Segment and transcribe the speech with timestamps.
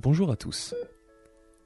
[0.00, 0.76] Bonjour à tous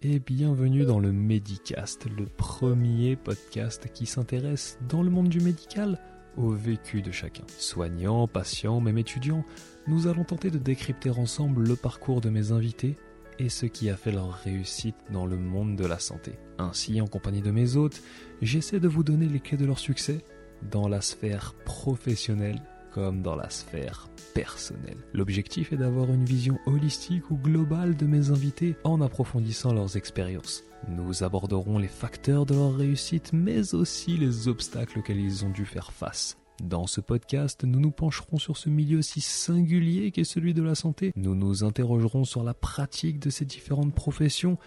[0.01, 5.99] et bienvenue dans le Medicast, le premier podcast qui s'intéresse dans le monde du médical
[6.39, 7.45] au vécu de chacun.
[7.59, 9.45] Soignants, patients, même étudiants,
[9.87, 12.97] nous allons tenter de décrypter ensemble le parcours de mes invités
[13.39, 16.33] et ce qui a fait leur réussite dans le monde de la santé.
[16.57, 18.01] Ainsi, en compagnie de mes hôtes,
[18.41, 20.25] j'essaie de vous donner les clés de leur succès
[20.71, 22.63] dans la sphère professionnelle
[22.93, 24.99] comme dans la sphère personnelle.
[25.13, 30.65] L'objectif est d'avoir une vision holistique ou globale de mes invités en approfondissant leurs expériences.
[30.89, 35.65] Nous aborderons les facteurs de leur réussite mais aussi les obstacles auxquels ils ont dû
[35.65, 36.37] faire face.
[36.63, 40.75] Dans ce podcast, nous nous pencherons sur ce milieu si singulier qu'est celui de la
[40.75, 41.13] santé.
[41.17, 44.59] Nous nous interrogerons sur la pratique de ces différentes professions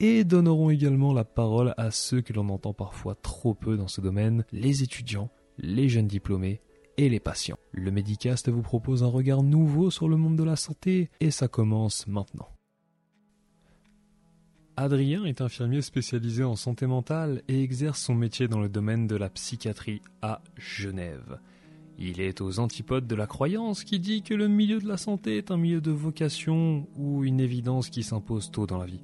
[0.00, 4.00] et donnerons également la parole à ceux que l'on entend parfois trop peu dans ce
[4.00, 6.60] domaine, les étudiants, les jeunes diplômés
[6.96, 7.58] et les patients.
[7.72, 11.48] Le Medicast vous propose un regard nouveau sur le monde de la santé et ça
[11.48, 12.48] commence maintenant.
[14.78, 19.16] Adrien est infirmier spécialisé en santé mentale et exerce son métier dans le domaine de
[19.16, 21.38] la psychiatrie à Genève.
[21.98, 25.38] Il est aux antipodes de la croyance qui dit que le milieu de la santé
[25.38, 29.02] est un milieu de vocation ou une évidence qui s'impose tôt dans la vie.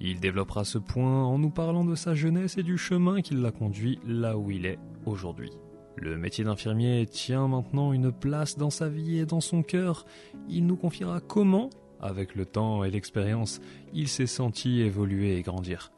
[0.00, 3.52] Il développera ce point en nous parlant de sa jeunesse et du chemin qui l'a
[3.52, 5.52] conduit là où il est aujourd'hui.
[5.96, 10.04] Le métier d'infirmier tient maintenant une place dans sa vie et dans son cœur.
[10.48, 13.60] Il nous confiera comment, avec le temps et l'expérience,
[13.94, 15.92] il s'est senti évoluer et grandir.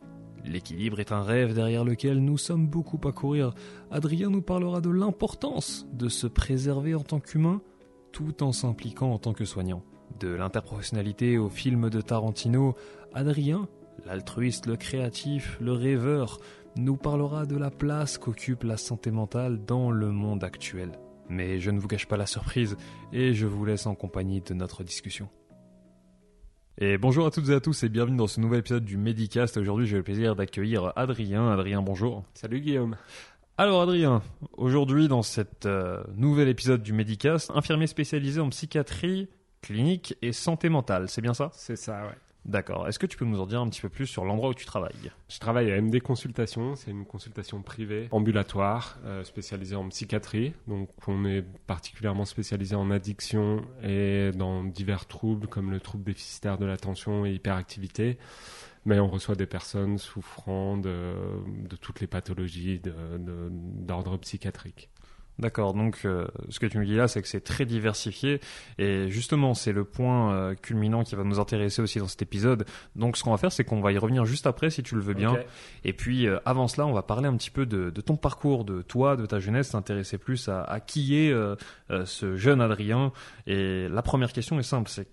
[0.45, 3.55] L'équilibre est un rêve derrière lequel nous sommes beaucoup à courir.
[3.91, 7.61] Adrien nous parlera de l'importance de se préserver en tant qu'humain
[8.13, 9.83] tout en s'impliquant en tant que soignant.
[10.21, 12.75] De l'interprofessionnalité au film de Tarantino,
[13.13, 13.69] Adrien,
[14.07, 16.39] l'altruiste, le créatif, le rêveur,
[16.77, 20.93] nous parlera de la place qu'occupe la santé mentale dans le monde actuel.
[21.29, 22.77] Mais je ne vous cache pas la surprise
[23.13, 25.29] et je vous laisse en compagnie de notre discussion.
[26.79, 29.57] Et bonjour à toutes et à tous et bienvenue dans ce nouvel épisode du Medicast.
[29.57, 31.51] Aujourd'hui, j'ai le plaisir d'accueillir Adrien.
[31.51, 32.25] Adrien, bonjour.
[32.35, 32.97] Salut Guillaume.
[33.57, 34.23] Alors Adrien,
[34.57, 39.29] aujourd'hui dans cet euh, nouvel épisode du Medicast, infirmier spécialisé en psychiatrie
[39.63, 41.51] clinique et santé mentale, c'est bien ça?
[41.53, 42.28] C'est ça, ouais.
[42.45, 42.89] D'accord.
[42.89, 44.65] Est-ce que tu peux nous en dire un petit peu plus sur l'endroit où tu
[44.65, 45.13] travailles?
[45.29, 50.55] Je travaille à MD Consultation, c'est une consultation privée, ambulatoire, euh, spécialisée en psychiatrie.
[50.67, 56.57] Donc on est particulièrement spécialisé en addiction et dans divers troubles comme le trouble déficitaire
[56.57, 58.19] de l'attention et hyperactivité.
[58.87, 61.13] Mais on reçoit des personnes souffrant de,
[61.81, 64.89] toutes les pathologies d'ordre psychiatrique.
[65.39, 68.41] D'accord, donc euh, ce que tu me dis là, c'est que c'est très diversifié
[68.77, 72.67] et justement c'est le point euh, culminant qui va nous intéresser aussi dans cet épisode.
[72.97, 75.01] Donc ce qu'on va faire, c'est qu'on va y revenir juste après si tu le
[75.01, 75.37] veux bien.
[75.85, 78.65] Et puis euh, avant cela, on va parler un petit peu de, de, ton parcours,
[78.65, 81.33] de toi, de ta jeunesse, s'intéresser plus à, à, qui est
[82.05, 83.13] ce jeune Adrien.
[83.47, 85.07] Et la première question est simple, c'est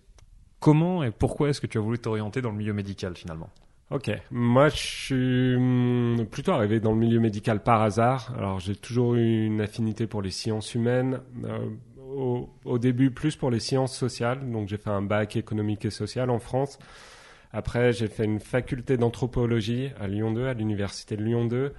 [0.59, 3.51] comment et pourquoi est-ce que tu as voulu t'orienter dans le milieu médical finalement?
[3.91, 8.34] Ok, moi je suis hum, plutôt arrivé dans le milieu médical par hasard.
[8.35, 11.22] Alors j'ai toujours eu une affinité pour les sciences humaines.
[11.44, 11.69] Euh,
[12.00, 15.91] au, au, début plus pour les sciences sociales, donc j'ai fait un bac économique et
[15.91, 16.79] social en France.
[17.51, 21.73] Après j'ai fait une faculté d'anthropologie à Lyon 2, à l'université de Lyon 2.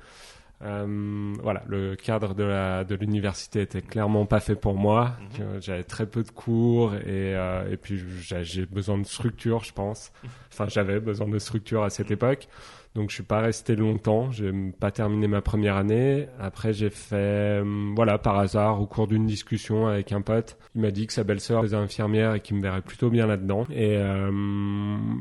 [0.63, 5.17] Euh, voilà, le cadre de la de l'université était clairement pas fait pour moi.
[5.39, 5.61] Mhm.
[5.61, 10.13] J'avais très peu de cours et euh, et puis j'ai besoin de structure, je pense.
[10.51, 12.49] Enfin, j'avais besoin de structure à cette époque.
[12.97, 16.29] Donc je suis pas resté longtemps, j'ai pas terminé ma première année.
[16.41, 17.63] Après j'ai fait,
[17.95, 21.23] voilà, par hasard, au cours d'une discussion avec un pote, il m'a dit que sa
[21.23, 23.67] belle-sœur faisait infirmière et qu'il me verrait plutôt bien là-dedans.
[23.71, 24.31] Et, euh,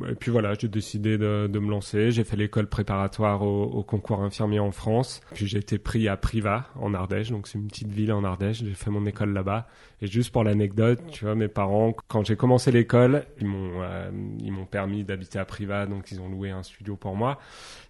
[0.09, 2.11] et puis voilà, j'ai décidé de, de, me lancer.
[2.11, 5.19] J'ai fait l'école préparatoire au, au, concours infirmier en France.
[5.33, 8.63] Puis j'ai été pris à Privas en Ardèche, donc c'est une petite ville en Ardèche.
[8.63, 9.67] J'ai fait mon école là-bas.
[10.01, 14.11] Et juste pour l'anecdote, tu vois, mes parents, quand j'ai commencé l'école, ils m'ont euh,
[14.39, 17.39] ils m'ont permis d'habiter à Privas, donc ils ont loué un studio pour moi.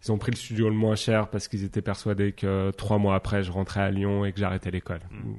[0.04, 3.16] Ils ont pris le studio le moins cher parce qu'ils étaient persuadés que trois mois
[3.16, 5.02] après, je rentrais à Lyon et que j'arrêtais l'école.
[5.12, 5.36] Hmm.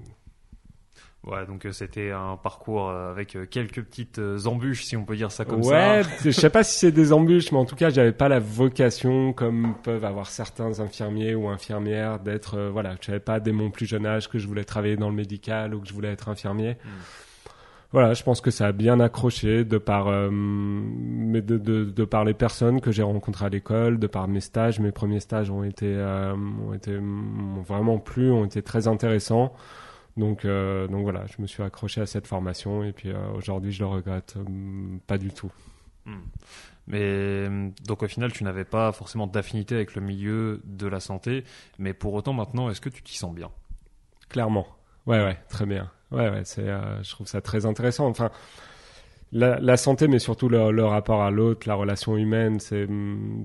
[1.24, 5.16] Ouais, donc euh, c'était un parcours euh, avec euh, quelques petites embûches, si on peut
[5.16, 5.70] dire ça comme ça.
[5.70, 8.38] Ouais, je sais pas si c'est des embûches, mais en tout cas, j'avais pas la
[8.38, 13.86] vocation comme peuvent avoir certains infirmiers ou infirmières d'être, voilà, j'avais pas dès mon plus
[13.86, 16.76] jeune âge que je voulais travailler dans le médical ou que je voulais être infirmier.
[16.84, 17.25] Hmm
[17.96, 22.26] voilà, je pense que ça a bien accroché de par, euh, de, de, de, par
[22.26, 24.80] les personnes que j'ai rencontrées à l'école, de par mes stages.
[24.80, 29.54] Mes premiers stages ont été, euh, ont été ont vraiment plu, ont été très intéressants.
[30.18, 33.78] Donc, euh, donc voilà, je me suis accroché à cette formation et puis aujourd'hui, je
[33.78, 34.36] le regrette
[35.06, 35.50] pas du tout.
[36.04, 36.20] Hmm.
[36.88, 37.48] Mais
[37.86, 41.44] donc au final, tu n'avais pas forcément d'affinité avec le milieu de la santé,
[41.78, 43.50] mais pour autant maintenant, est-ce que tu t'y sens bien?
[44.28, 44.66] Clairement.
[45.06, 45.90] Ouais, ouais, très bien.
[46.12, 48.06] Ouais, ouais, c'est, euh, je trouve ça très intéressant.
[48.06, 48.30] Enfin,
[49.32, 52.86] la, santé, mais surtout le, rapport à l'autre, la relation humaine, c'est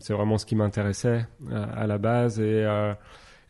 [0.09, 2.39] vraiment ce qui m'intéressait à, la base.
[2.39, 2.93] Et, euh,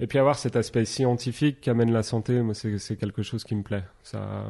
[0.02, 3.84] et puis avoir cet aspect scientifique qu'amène la santé, c'est quelque chose qui me plaît.
[4.02, 4.46] Ça,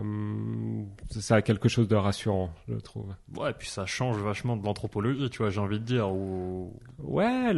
[1.09, 3.13] ça a quelque chose de rassurant, je trouve.
[3.35, 6.09] Ouais, et puis ça change vachement de l'anthropologie, tu vois, j'ai envie de dire.
[6.09, 6.71] Ou...
[6.99, 7.51] Ouais,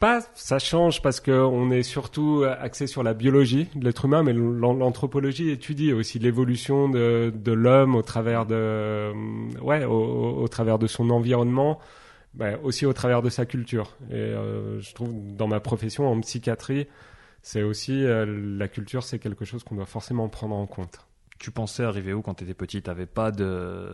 [0.00, 4.32] pas, ça change parce qu'on est surtout axé sur la biologie de l'être humain, mais
[4.32, 9.12] l'anthropologie étudie aussi l'évolution de, de l'homme au travers de,
[9.60, 11.78] ouais, au, travers de son environnement,
[12.32, 13.96] bah, aussi au travers de sa culture.
[14.10, 16.88] Et euh, je trouve dans ma profession en psychiatrie,
[17.42, 18.24] c'est aussi euh,
[18.58, 21.06] la culture, c'est quelque chose qu'on doit forcément prendre en compte.
[21.38, 22.82] Tu pensais arriver où quand tu étais petit?
[22.82, 23.90] T'avais pas de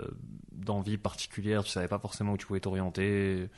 [0.53, 3.49] d'envie particulière, tu savais pas forcément où tu pouvais t'orienter?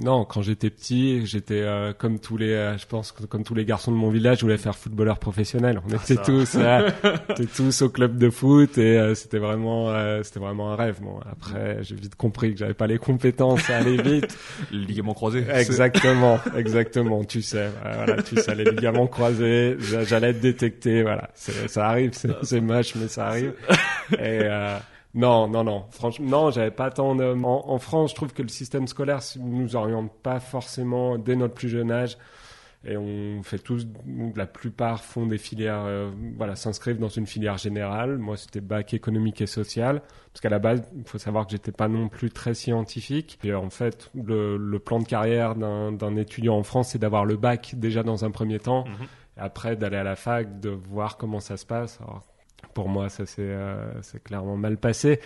[0.00, 3.64] Non, quand j'étais petit, j'étais euh, comme tous les, euh, je pense comme tous les
[3.64, 5.80] garçons de mon village, je voulais faire footballeur professionnel.
[5.84, 6.88] On ah, était tous, euh,
[7.56, 9.92] tous au club de foot et c'était vraiment,
[10.22, 11.00] c'était vraiment un rêve.
[11.02, 14.38] Bon, après, j'ai vite compris que j'avais pas les compétences à aller vite.
[14.70, 15.44] les ligaments croisés.
[15.52, 17.24] Exactement, exactement.
[17.24, 21.02] Tu sais, voilà, tu sais, les ligaments croisés, j'allais être détecté.
[21.02, 22.12] Voilà, ça arrive,
[22.42, 23.52] c'est moche, mais ça arrive.
[24.18, 24.42] Et
[25.14, 25.84] non, non, non.
[25.90, 27.24] Franchement, non, j'avais pas tant de...
[27.24, 31.68] en, France, je trouve que le système scolaire nous oriente pas forcément dès notre plus
[31.68, 32.18] jeune âge.
[32.84, 33.88] Et on fait tous,
[34.36, 38.18] la plupart font des filières, euh, voilà, s'inscrivent dans une filière générale.
[38.18, 40.00] Moi, c'était bac économique et social,
[40.32, 43.40] parce qu'à la base, il faut savoir que j'étais pas non plus très scientifique.
[43.42, 47.74] Et en fait, le, plan de carrière d'un étudiant en France, c'est d'avoir le bac
[47.76, 49.06] déjà dans un premier temps, mhm.
[49.38, 51.98] et après d'aller à la fac, de voir comment ça se passe.
[52.00, 52.22] Alors,
[52.74, 53.92] pour moi, ça s'est euh,
[54.24, 55.20] clairement mal passé.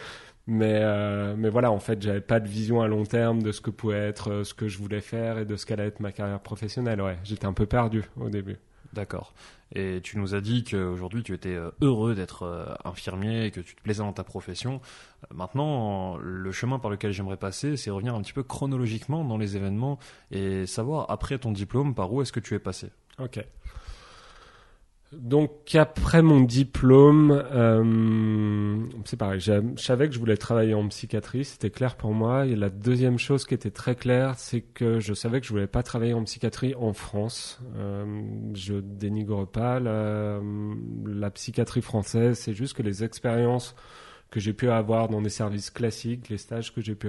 [0.47, 3.61] Mais, euh, mais voilà, en fait, j'avais pas de vision à long terme de ce
[3.61, 6.13] que pouvait être euh, ce que je voulais faire et de ce qu'allait être ma
[6.13, 7.01] carrière professionnelle.
[7.01, 8.57] Ouais, j'étais un peu perdu au début.
[8.93, 9.33] D'accord.
[9.75, 13.81] Et tu nous as dit qu'aujourd'hui tu étais heureux d'être infirmier et que tu te
[13.81, 14.83] plaisais dans ta profession.
[15.35, 19.57] Maintenant, le chemin par lequel j'aimerais passer, c'est revenir un petit peu chronologiquement dans les
[19.57, 19.99] événements
[20.31, 22.91] et savoir, après ton diplôme, par où est-ce que tu es passé?
[23.19, 23.43] Ok.
[25.13, 31.45] Donc après mon diplôme, euh, c'est pareil, je savais que je voulais travailler en psychiatrie,
[31.45, 32.47] c'était clair pour moi.
[32.47, 35.67] Et la deuxième chose qui était très claire, c'est que je savais que je voulais
[35.67, 37.61] pas travailler en psychiatrie en France.
[37.77, 38.23] Euh,
[38.55, 40.41] je dénigre pas la,
[41.05, 43.75] la psychiatrie française, c'est juste que les expériences
[44.31, 47.09] que j'ai pu avoir dans des services classiques, les stages que j'ai pu,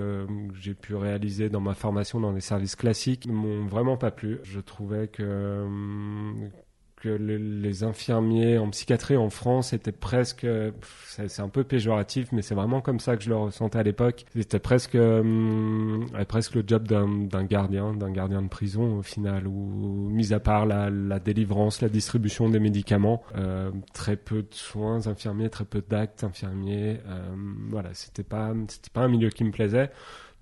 [0.60, 4.40] j'ai pu réaliser dans ma formation dans des services classiques m'ont vraiment pas plu.
[4.44, 5.66] Je trouvais que
[7.04, 10.48] que les, infirmiers en psychiatrie en France étaient presque,
[11.06, 14.24] c'est un peu péjoratif, mais c'est vraiment comme ça que je le ressentais à l'époque.
[14.36, 20.10] C'était presque, hum, presque le job d'un gardien, d'un gardien de prison au final, où
[20.10, 25.08] mis à part la, la délivrance, la distribution des médicaments, euh, très peu de soins
[25.08, 27.02] infirmiers, très peu d'actes infirmiers.
[27.08, 27.36] Euh,
[27.70, 29.92] voilà, c'était pas, c'était pas un milieu qui me plaisait.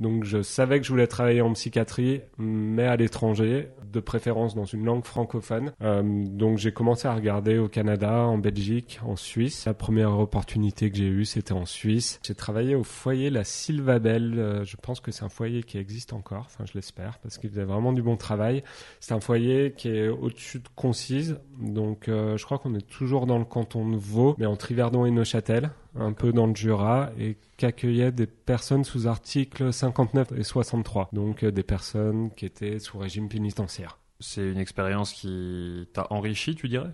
[0.01, 4.65] Donc je savais que je voulais travailler en psychiatrie, mais à l'étranger, de préférence dans
[4.65, 5.73] une langue francophone.
[5.83, 9.65] Euh, donc j'ai commencé à regarder au Canada, en Belgique, en Suisse.
[9.65, 12.19] La première opportunité que j'ai eue, c'était en Suisse.
[12.23, 14.39] J'ai travaillé au foyer La Sylvabelle.
[14.39, 17.51] Euh, je pense que c'est un foyer qui existe encore, enfin je l'espère, parce qu'il
[17.51, 18.63] faisait vraiment du bon travail.
[19.01, 21.37] C'est un foyer qui est au-dessus de Concise.
[21.59, 25.05] Donc euh, je crois qu'on est toujours dans le canton de Vaud, mais entre Yverdon
[25.05, 30.43] et Neuchâtel un peu dans le Jura et qu'accueillait des personnes sous articles 59 et
[30.43, 33.97] 63, donc euh, des personnes qui étaient sous régime pénitentiaire.
[34.19, 36.91] C'est une expérience qui t'a enrichi, tu dirais?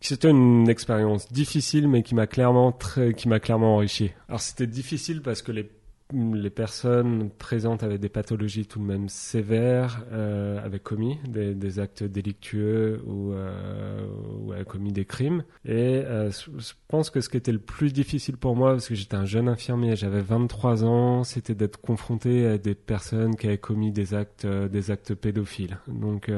[0.00, 4.12] C'était une expérience difficile, mais qui m'a clairement très, qui m'a clairement enrichi.
[4.28, 5.64] Alors c'était difficile parce que les
[6.12, 12.04] les personnes présentes avec des pathologies tout de même sévères euh, avaient commis des, actes
[12.04, 14.06] délictueux ou, euh,
[14.38, 15.44] ou, avaient commis des crimes.
[15.64, 18.94] Et euh, je pense que ce qui était le plus difficile pour moi, parce que
[18.94, 23.58] j'étais un jeune infirmier, j'avais 23 ans, c'était d'être confronté à des personnes qui avaient
[23.58, 25.78] commis des actes, des actes pédophiles.
[25.88, 26.30] Donc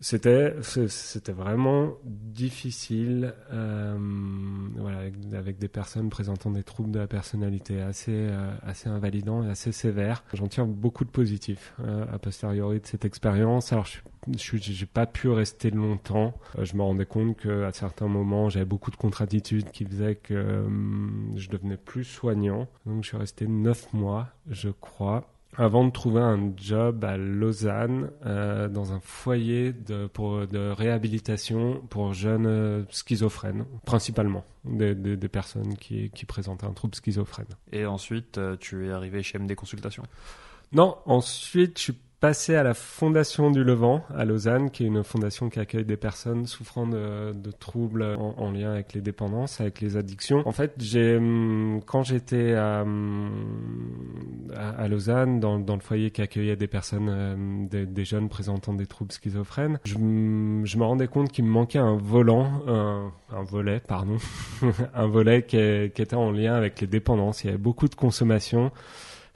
[0.00, 3.98] c'était c'était vraiment difficile euh,
[4.76, 4.98] voilà
[5.32, 9.72] avec, des personnes présentant des troubles de la personnalité assez euh, assez invalidants et assez
[9.72, 10.22] sévères.
[10.34, 13.72] J'en tire beaucoup de positifs euh, a posteriori de cette expérience.
[13.72, 13.98] Alors je
[14.56, 16.34] j'ai pas pu rester longtemps.
[16.60, 20.64] Je me rendais compte que à certains moments j'avais beaucoup de contradictions qui faisaient que
[21.34, 22.68] je devenais plus soignant.
[22.86, 28.10] Donc je suis resté neuf mois je crois avant de trouver un job à Lausanne
[28.24, 35.76] euh, dans un foyer de, pour, de réhabilitation pour jeunes schizophrènes, principalement des, des, personnes
[35.76, 37.48] qui, qui présentent un trouble schizophrène.
[37.72, 40.04] Et ensuite, euh, tu es arrivé chez MD Consultation
[40.72, 45.04] Non, ensuite je suis passé à la Fondation du Levant à Lausanne, qui est une
[45.04, 49.96] fondation qui accueille des personnes souffrant de, troubles en, lien avec les dépendances, avec les
[49.96, 50.42] addictions.
[50.46, 53.30] En fait, j'ai hum, quand j'étais à, hum,
[54.88, 59.78] Lausanne, dans, le foyer qui accueillait des personnes, des, des, jeunes présentant des troubles schizophrènes.
[59.84, 64.16] Je, me rendais compte qu'il me manquait un volant, un, volet, pardon,
[64.94, 67.44] un volet qui, était en lien avec les dépendances.
[67.44, 68.72] Il y avait beaucoup de consommation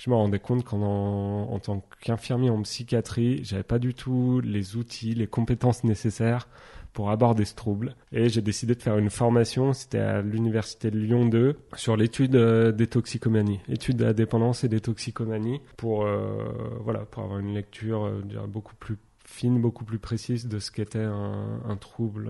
[0.02, 4.74] je me rendais compte qu'en en, tant qu'infirmier en psychiatrie, j'avais pas du tout les
[4.74, 6.48] outils, les compétences nécessaires
[6.92, 7.94] pour aborder ce trouble.
[8.10, 12.34] Et j'ai décidé de faire une formation, c'était à l'université de Lyon 2, sur l'étude
[12.34, 16.48] euh, des toxicomanies, étude de la dépendance et des toxicomanies, pour euh,
[16.80, 20.98] voilà, pour avoir une lecture euh, beaucoup plus fine, beaucoup plus précise de ce qu'était
[20.98, 22.28] un, trouble,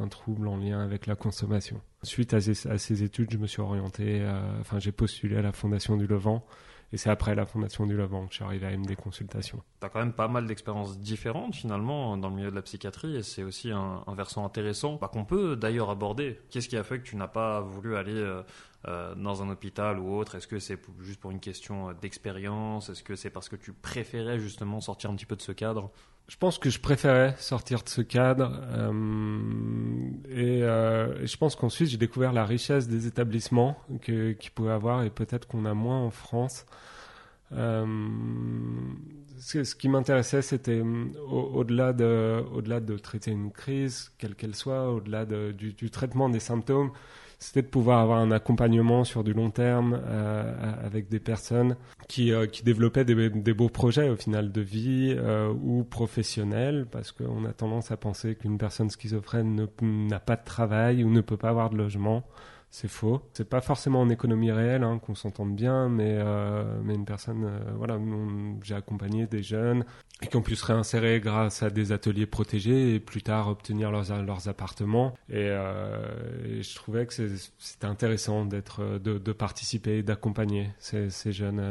[0.00, 1.82] un trouble en lien avec la consommation.
[2.02, 4.26] Suite à ces, à ces études, je me suis orienté,
[4.58, 6.44] enfin j'ai postulé à la Fondation du Levant
[6.92, 9.62] et c'est après la fondation du Levant que je suis arrivé à MD Consultation.
[9.80, 13.16] Tu as quand même pas mal d'expériences différentes finalement dans le milieu de la psychiatrie
[13.16, 16.40] et c'est aussi un, versant intéressant bah, qu'on peut d'ailleurs aborder.
[16.50, 18.42] Qu'est-ce qui a fait que tu n'as pas voulu aller euh,
[18.88, 20.34] euh, dans un hôpital ou autre?
[20.34, 22.88] Est-ce que c'est juste pour une question d'expérience?
[22.88, 25.90] Est-ce que c'est parce que tu préférais justement sortir un petit peu de ce cadre?
[26.30, 28.92] Je pense que je préférais sortir de ce cadre euh,
[30.30, 30.60] et,
[31.26, 35.64] je pense qu'ensuite j'ai découvert la richesse des établissements qu'ils pouvaient avoir et peut-être qu'on
[35.64, 36.66] a moins en France.
[37.52, 37.84] Euh,
[39.40, 40.82] ce, qui m'intéressait, c'était
[41.28, 46.38] au-delà de, au-delà de traiter une crise, quelle qu'elle soit, au-delà du, du, traitement des
[46.38, 46.92] symptômes,
[47.40, 50.52] c'était de pouvoir avoir un accompagnement sur du long terme euh,
[50.84, 55.14] avec des personnes qui, euh, qui développaient des, des, beaux projets au final de vie
[55.16, 60.44] euh, ou professionnels, parce qu'on a tendance à penser qu'une personne schizophrène n'a pas de
[60.44, 62.24] travail ou ne peut pas avoir de logement
[62.70, 63.20] c'est faux.
[63.32, 67.44] C'est pas forcément en économie réelle hein, qu'on s'entende bien, mais euh, mais une personne,
[67.44, 67.98] euh, voilà,
[68.62, 69.84] j'ai accompagné des jeunes
[70.28, 74.22] qui ont pu se réinsérer grâce à des ateliers protégés et plus tard obtenir leurs
[74.22, 75.14] leurs appartements.
[75.28, 77.12] Et, euh, je trouvais que
[77.58, 78.62] c'était intéressant de,
[78.98, 81.62] de, participer, d'accompagner ces jeunes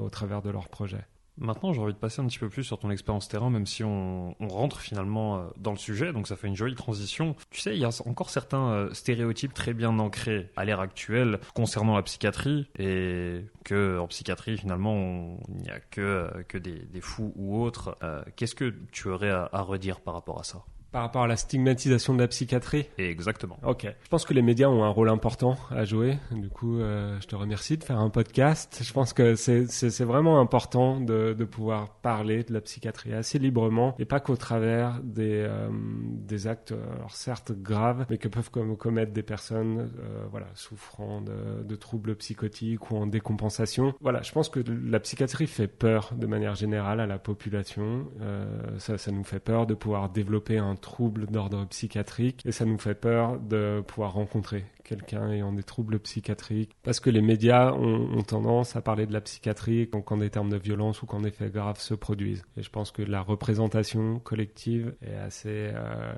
[0.00, 1.06] au travers de leurs projets.
[1.38, 3.82] Maintenant, j'ai envie de passer un petit peu plus sur ton expérience terrain, même si
[3.84, 7.36] on, rentre finalement euh, dans le sujet, donc ça fait une jolie transition.
[7.50, 11.40] Tu sais, il y a encore certains euh, stéréotypes très bien ancrés à l'ère actuelle
[11.54, 16.82] concernant la psychiatrie, et que en psychiatrie, finalement, il n'y a que, euh, que des,
[17.00, 17.98] fous ou autres.
[18.36, 20.64] Qu'est-ce que tu aurais à redire par rapport à ça?
[20.92, 23.58] Par rapport à la stigmatisation de la psychiatrie Exactement.
[23.64, 23.86] Ok.
[24.02, 26.18] Je pense que les médias ont un rôle important à jouer.
[26.30, 28.80] Du coup, euh, je te remercie de faire un podcast.
[28.82, 33.94] Je pense que c'est vraiment important de, de, pouvoir parler de la psychiatrie assez librement
[33.98, 39.12] et pas qu'au travers des, euh, des actes, alors certes graves, mais que peuvent commettre
[39.12, 43.94] des personnes euh, voilà, souffrant de, de, troubles psychotiques ou en décompensation.
[44.00, 48.06] Voilà, je pense que la psychiatrie fait peur de manière générale à la population.
[48.20, 48.44] Euh,
[48.78, 52.76] ça, ça nous fait peur de pouvoir développer un troubles d'ordre psychiatrique et ça nous
[52.76, 58.22] fait peur de pouvoir rencontrer quelqu'un ayant des troubles psychiatriques parce que les médias ont,
[58.22, 61.52] tendance à parler de la psychiatrie quand, des termes de violence ou quand des faits
[61.52, 62.44] graves se produisent.
[62.56, 66.12] Et je pense que la représentation collective est assez, euh,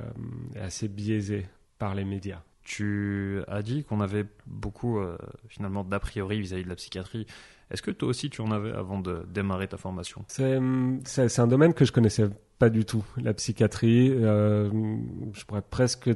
[0.61, 1.47] assez biaisée
[1.79, 2.43] par les médias.
[2.63, 5.19] Tu as dit qu'on avait beaucoup euh,
[5.49, 7.27] finalement d'a priori vis-à-vis de la psychiatrie.
[7.71, 10.25] Est-ce que toi aussi tu en avais avant de démarrer ta formation?
[10.29, 13.05] C'est un domaine que je connaissais pas du tout.
[13.17, 14.71] La psychiatrie, euh,
[15.33, 16.11] je pourrais presque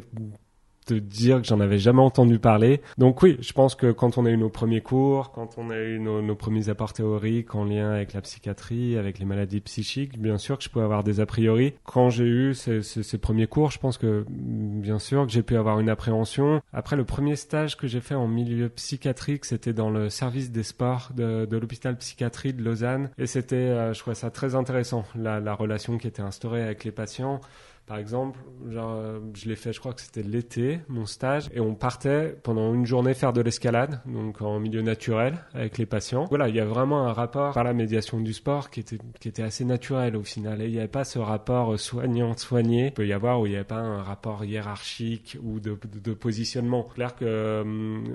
[0.88, 2.80] te dire que j'en avais jamais entendu parler.
[2.97, 5.78] Donc oui, je pense que quand on a eu nos premiers cours, quand on a
[5.78, 10.38] eu nos, premiers apports théoriques en lien avec la psychiatrie, avec les maladies psychiques, bien
[10.38, 11.75] sûr que je pouvais avoir des a priori.
[11.85, 15.78] Quand j'ai eu ces, premiers cours, je pense que bien sûr que j'ai pu avoir
[15.80, 16.62] une appréhension.
[16.73, 20.62] Après, le premier stage que j'ai fait en milieu psychiatrique, c'était dans le service des
[20.62, 23.11] sports de, l'hôpital psychiatrie de Lausanne.
[23.18, 26.92] Et c'était, euh, je trouvais ça très intéressant, la relation qui était instaurée avec les
[26.92, 27.40] patients.
[27.88, 28.38] Par exemple,
[28.71, 32.37] genre, euh, je l'ai fait, je crois que c'était l'été, mon stage, et on partait
[32.42, 36.26] pendant une journée faire de l'escalade, donc en milieu naturel, avec les patients.
[36.28, 39.28] Voilà, il y a vraiment un rapport par la médiation du sport qui était, qui
[39.28, 40.61] était assez naturel au final.
[40.61, 42.87] Et il n'y avait pas ce rapport soignant-soigné.
[42.87, 46.12] Il peut y avoir où il n'y avait pas un rapport hiérarchique ou de, de,
[46.12, 46.83] positionnement.
[46.83, 47.64] Clair que euh,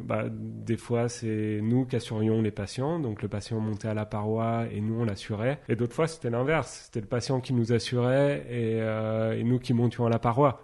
[0.04, 4.06] bah, des fois, c'est nous qui assurions les patients, donc le patient montait à la
[4.06, 5.60] paroi et nous on l'assurait.
[5.68, 6.84] Et d'autres fois, c'était l'inverse.
[6.86, 10.62] C'était le patient qui nous assurait et, euh, et nous qui à la paroi.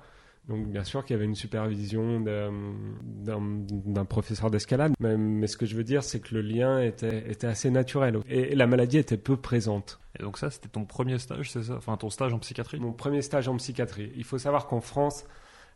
[0.47, 2.19] Donc bien sûr qu'il y avait une supervision
[3.21, 7.45] d'un professeur d'escalade, mais, ce que je veux dire, c'est que le lien était, était
[7.45, 9.99] assez naturel et, la maladie était peu présente.
[10.19, 11.75] Et donc ça, c'était ton premier stage, c'est ça?
[11.75, 12.79] Enfin, ton stage en psychiatrie?
[12.79, 14.11] Mon premier stage en psychiatrie.
[14.15, 15.25] Il faut savoir qu'en France,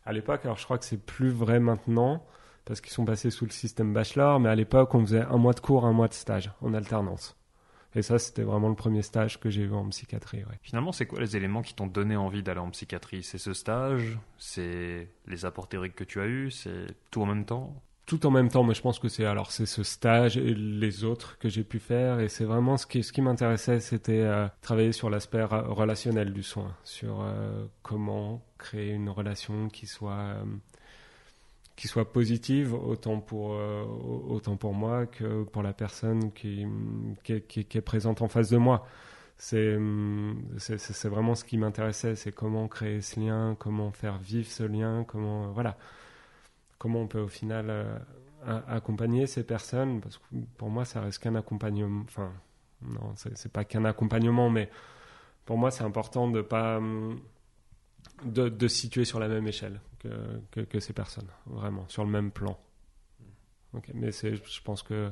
[0.04, 2.24] à l'époque, alors je crois que c'est plus vrai maintenant,
[2.64, 5.52] parce qu'ils sont passés sous le système bachelor, mais à l'époque, on faisait un mois
[5.52, 7.36] de cours, un mois de stage en alternance.
[7.96, 10.42] Et ça, c'était vraiment le premier stage que j'ai eu en psychiatrie.
[10.62, 13.22] Finalement, c'est quoi les éléments qui t'ont donné envie d'aller en psychiatrie?
[13.22, 14.18] C'est ce stage?
[14.38, 16.50] C'est les apports théoriques que tu as eus?
[16.50, 17.74] C'est tout en même temps?
[18.06, 21.04] Tout en même temps, mais je pense que c'est alors c'est ce stage et les
[21.04, 22.20] autres que j'ai pu faire.
[22.20, 26.42] Et c'est vraiment ce qui ce qui m'intéressait, c'était euh, travailler sur l'aspect relationnel du
[26.42, 30.44] soin, sur euh, comment créer une relation qui soit euh,
[31.76, 33.50] qui soit positive autant pour
[34.28, 36.66] autant pour moi que pour la personne qui
[37.24, 38.86] qui, est présente en face de moi.
[39.36, 39.76] C'est
[40.58, 45.04] c'est vraiment ce qui m'intéressait, c'est comment créer ce lien, comment faire vivre ce lien,
[45.06, 45.76] comment voilà
[46.84, 47.98] comment on peut au final euh,
[48.68, 50.24] accompagner ces personnes Parce que
[50.58, 52.02] pour moi, ça reste qu'un accompagnement.
[52.04, 52.30] Enfin,
[52.82, 54.68] non, c'est pas qu'un accompagnement, mais
[55.46, 57.18] pour moi, c'est important de pas hum,
[58.24, 62.58] de, se situer sur la même échelle que, ces personnes, vraiment, sur le même plan.
[63.94, 65.10] mais je pense que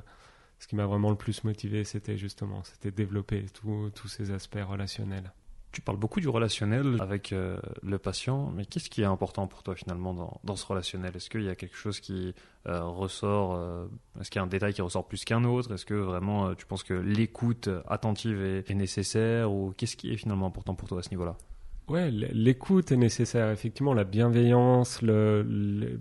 [0.58, 5.32] ce qui m'a vraiment le plus motivé, c'était justement, c'était développer tous ces aspects relationnels.
[5.72, 9.62] Tu parles beaucoup du relationnel avec euh, le patient, mais qu'est-ce qui est important pour
[9.62, 11.16] toi finalement dans, dans ce relationnel?
[11.16, 12.34] Est-ce qu'il y a quelque chose qui
[12.66, 13.87] euh, ressort euh,
[14.20, 15.72] Est-ce qu'il y a un détail qui ressort plus qu'un autre?
[15.72, 19.50] Est-ce que vraiment tu penses que l'écoute attentive est, nécessaire?
[19.50, 21.38] Ou qu'est-ce qui est finalement important pour toi à ce niveau-là?
[21.89, 25.43] Ouais, l'écoute est nécessaire, effectivement, la bienveillance, le,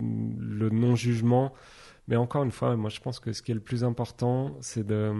[0.00, 1.52] non-jugement.
[2.08, 4.84] Mais encore une fois, moi je pense que ce qui est le plus important, c'est
[4.86, 5.12] de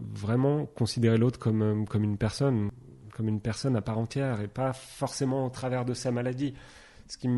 [0.00, 2.70] vraiment considérer l'autre comme, comme une personne
[3.18, 6.54] comme une personne à part entière et pas forcément au travers de sa maladie.
[7.08, 7.28] Ce qui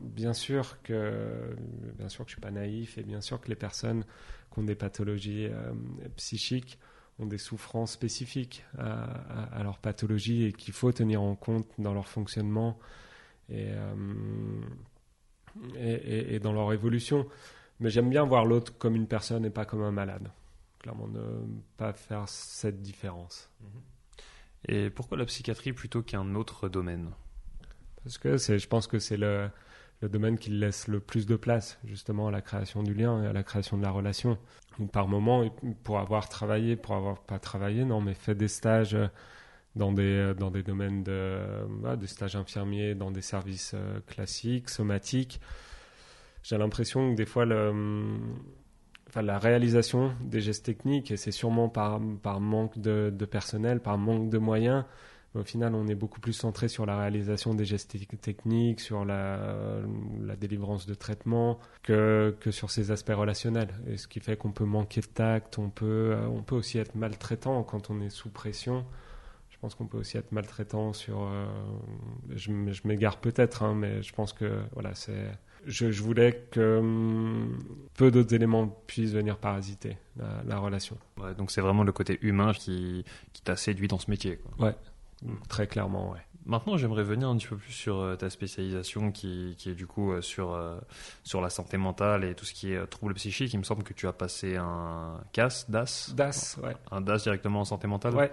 [0.00, 1.54] bien sûr que
[1.96, 4.04] bien sûr que je suis pas naïf et bien sûr que les personnes
[4.52, 5.72] qui ont des pathologies euh,
[6.16, 6.80] psychiques
[7.18, 12.08] ont des souffrances spécifiques à, leur pathologie et qu'il faut tenir en compte dans leur
[12.08, 12.78] fonctionnement
[13.48, 13.94] et, euh,
[15.76, 17.26] et, et, dans leur évolution.
[17.80, 20.30] Mais j'aime bien voir l'autre comme une personne et pas comme un malade.
[20.78, 21.20] Clairement, ne
[21.76, 23.50] pas faire cette différence.
[24.68, 27.10] Et pourquoi la psychiatrie plutôt qu'un autre domaine?
[28.02, 29.48] Parce que je pense que c'est le,
[30.02, 33.26] le, domaine qui laisse le plus de place justement à la création du lien et
[33.26, 34.38] à la création de la relation.
[34.92, 35.48] par moment,
[35.84, 38.96] pour avoir travaillé, pour avoir pas travaillé, non, mais fait des stages
[39.76, 41.38] dans des, dans des domaines de
[41.80, 45.40] bah, des stages infirmiers, dans des services euh, classiques, somatiques,
[46.42, 47.72] j'ai l'impression que des fois le
[49.20, 54.30] la réalisation des gestes techniques, et c'est sûrement par, par manque de, personnel, par manque
[54.30, 54.84] de moyens.
[55.34, 59.80] Au final, on est beaucoup plus centré sur la réalisation des gestes techniques, sur la,
[60.20, 63.70] la délivrance de traitement, que, que sur ces aspects relationnels.
[63.88, 66.78] Et ce qui fait qu'on peut manquer de tact, on peut, euh, on peut aussi
[66.78, 68.84] être maltraitant quand on est sous pression.
[69.48, 71.22] Je pense qu'on peut aussi être maltraitant sur.
[71.22, 71.46] Euh,
[72.30, 75.30] je, je m'égare peut-être, hein, mais je pense que voilà, c'est
[75.66, 77.58] je, voulais que hum,
[77.94, 80.98] peu d'autres éléments puissent venir parasiter la, relation.
[81.38, 84.38] donc c'est vraiment le côté humain qui, qui t'a séduit dans ce métier.
[84.38, 84.66] Quoi.
[84.66, 84.74] Ouais,
[85.48, 86.20] très clairement, ouais.
[86.44, 89.86] Maintenant, j'aimerais venir un petit peu plus sur euh, ta spécialisation qui, qui est du
[89.86, 90.76] coup euh, sur, euh,
[91.22, 93.52] sur la santé mentale et tout ce qui est troubles psychiques.
[93.54, 96.74] Il me semble que tu as passé un CAS, DAS DAS, ouais.
[96.90, 98.32] Un DAS directement en santé mentale Ouais.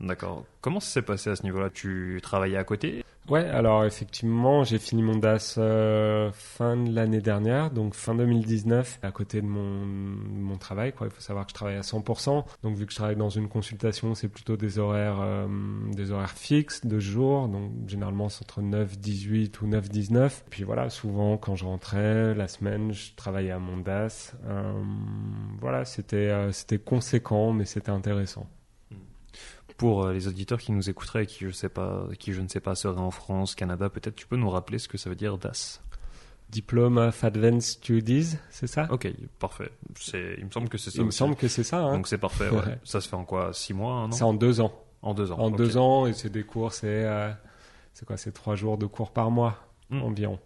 [0.00, 0.44] D'accord.
[0.60, 1.70] Comment ça s'est passé à ce niveau-là?
[1.70, 3.04] Tu travaillais à côté?
[3.28, 9.00] Ouais, alors effectivement, j'ai fini mon DAS euh, fin de l'année dernière, donc fin 2019,
[9.02, 10.94] à côté de mon, mon travail.
[10.94, 11.08] Quoi.
[11.08, 12.44] Il faut savoir que je travaille à 100%.
[12.62, 15.46] Donc vu que je travaille dans une consultation, c'est plutôt des horaires, euh,
[15.92, 17.48] des horaires fixes de jour.
[17.48, 20.44] Donc généralement c'est entre 9, 18 ou 9, 19.
[20.48, 24.36] Puis voilà, souvent quand je rentrais la semaine, je travaillais à mon DAS.
[24.46, 24.72] Euh,
[25.60, 28.48] voilà, c'était c'était conséquent, mais c'était intéressant
[29.78, 32.48] pour euh, les auditeurs qui nous écouteraient et qui je, sais pas, qui, je ne
[32.48, 35.16] sais pas, seraient en France, Canada, peut-être tu peux nous rappeler ce que ça veut
[35.16, 35.80] dire DAS?
[36.50, 38.88] Diplôme of Advanced Studies, c'est ça?
[38.90, 39.70] Ok, parfait.
[40.38, 40.98] Il me semble que c'est ça.
[40.98, 41.78] Il me semble que c'est ça.
[41.78, 41.94] Hein.
[41.94, 42.50] Donc c'est parfait.
[42.84, 44.12] Ça se fait en quoi Six mois, un an?
[44.12, 44.72] C'est en deux ans.
[45.02, 45.38] En deux ans.
[45.38, 47.30] En deux ans, et c'est des cours, c'est euh,
[48.06, 49.58] quoi C'est trois jours de cours par mois
[49.90, 50.02] hmm.
[50.02, 50.38] environ.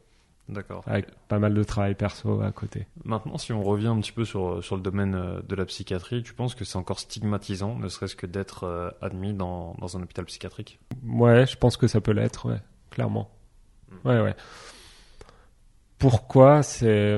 [0.49, 0.83] D'accord.
[0.87, 2.87] Avec pas mal de travail perso à côté.
[3.05, 6.23] Maintenant, si on revient un petit peu sur, sur le domaine euh, de la psychiatrie,
[6.23, 10.03] tu penses que c'est encore stigmatisant, ne serait-ce que d'être euh, admis dans, dans, un
[10.03, 10.81] hôpital psychiatrique?
[11.05, 13.31] Ouais, je pense que ça peut l'être, ouais, clairement.
[13.91, 14.09] Hmm.
[14.09, 14.37] Ouais, ouais
[16.03, 17.17] pourquoi c'est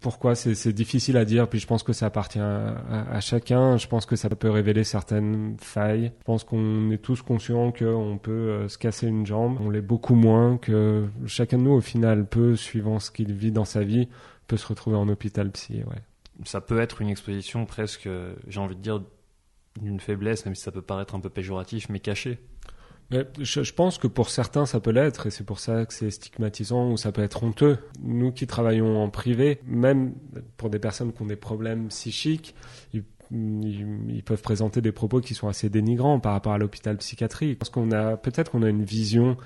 [0.00, 3.76] pourquoi c'est difficile à dire puis je pense que ça appartient à, chacun.
[3.76, 6.12] Je pense que ça peut révéler certaines failles.
[6.18, 9.58] Je pense qu'on est tous conscients qu'on peut euh, se casser une jambe.
[9.60, 13.52] On l'est beaucoup moins que chacun de nous au final peut suivant ce qu'il vit
[13.52, 14.08] dans sa vie
[14.48, 16.02] peut se retrouver en hôpital psy ouais.
[16.44, 18.08] Ça peut être une exposition presque
[18.48, 19.00] j'ai envie de dire
[19.80, 22.40] d'une faiblesse même si ça peut paraître un peu péjoratif mais cachée
[23.38, 26.90] je, pense que pour certains, ça peut l'être, et c'est pour ça que c'est stigmatisant
[26.90, 27.78] ou ça peut être honteux.
[28.02, 30.14] Nous qui travaillons en privé, même
[30.56, 32.54] pour des personnes qui ont des problèmes psychiques,
[32.92, 33.04] ils,
[34.24, 37.58] peuvent présenter des propos qui sont assez dénigrants par rapport à l'hôpital psychiatrique.
[37.58, 39.36] Parce qu'on a peut-être qu'on a une vision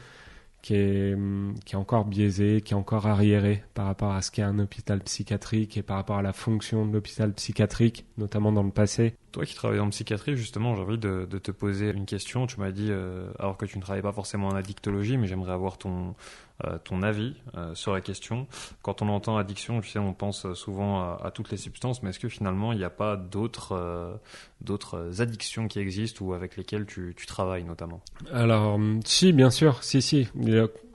[0.66, 4.32] qui est, hum, qui est encore biaisé, qui est encore arriéré par rapport à ce
[4.32, 8.64] qu'est un hôpital psychiatrique et par rapport à la fonction de l'hôpital psychiatrique, notamment dans
[8.64, 9.14] le passé.
[9.30, 12.48] Toi qui travailles en psychiatrie, justement, j'ai envie de, te poser une question.
[12.48, 15.52] Tu m'as dit, euh, alors que tu ne travailles pas forcément en addictologie, mais j'aimerais
[15.52, 16.16] avoir ton,
[16.64, 18.46] euh, ton avis euh, sur la question.
[18.80, 22.72] Quand on entend addiction, on pense souvent à, toutes les substances, mais est-ce que finalement
[22.72, 28.00] il n'y a pas d'autres euh, addictions qui existent ou avec lesquelles tu, travailles notamment?
[28.32, 30.28] Alors, si, bien sûr, si, si.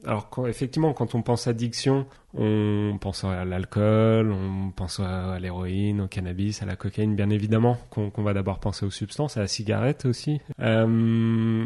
[0.03, 6.07] Alors, effectivement, quand on pense addiction, on pense à l'alcool, on pense à, l'héroïne, au
[6.07, 10.05] cannabis, à la cocaïne, bien évidemment, qu'on va d'abord penser aux substances, à la cigarette
[10.05, 10.41] aussi.
[10.59, 11.65] Euh,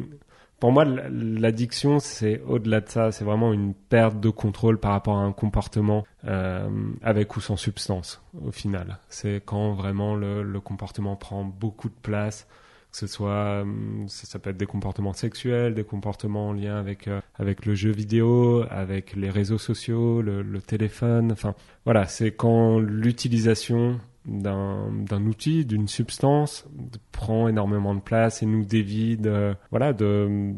[0.60, 5.18] pour moi, l'addiction, c'est au-delà de ça, c'est vraiment une perte de contrôle par rapport
[5.18, 6.70] à un comportement euh,
[7.02, 9.00] avec ou sans substance, au final.
[9.10, 12.48] C'est quand vraiment le, comportement prend beaucoup de place,
[12.92, 13.66] que ce soit, euh,
[14.08, 17.92] ça, peut être des comportements sexuels, des comportements en lien avec euh, avec le jeu
[17.92, 21.34] vidéo, avec les réseaux sociaux, le, le téléphone.
[21.34, 26.68] Enfin, voilà, c'est quand l'utilisation d'un outil, d'une substance,
[27.12, 30.54] prend énormément de place et nous dévie de, voilà, de,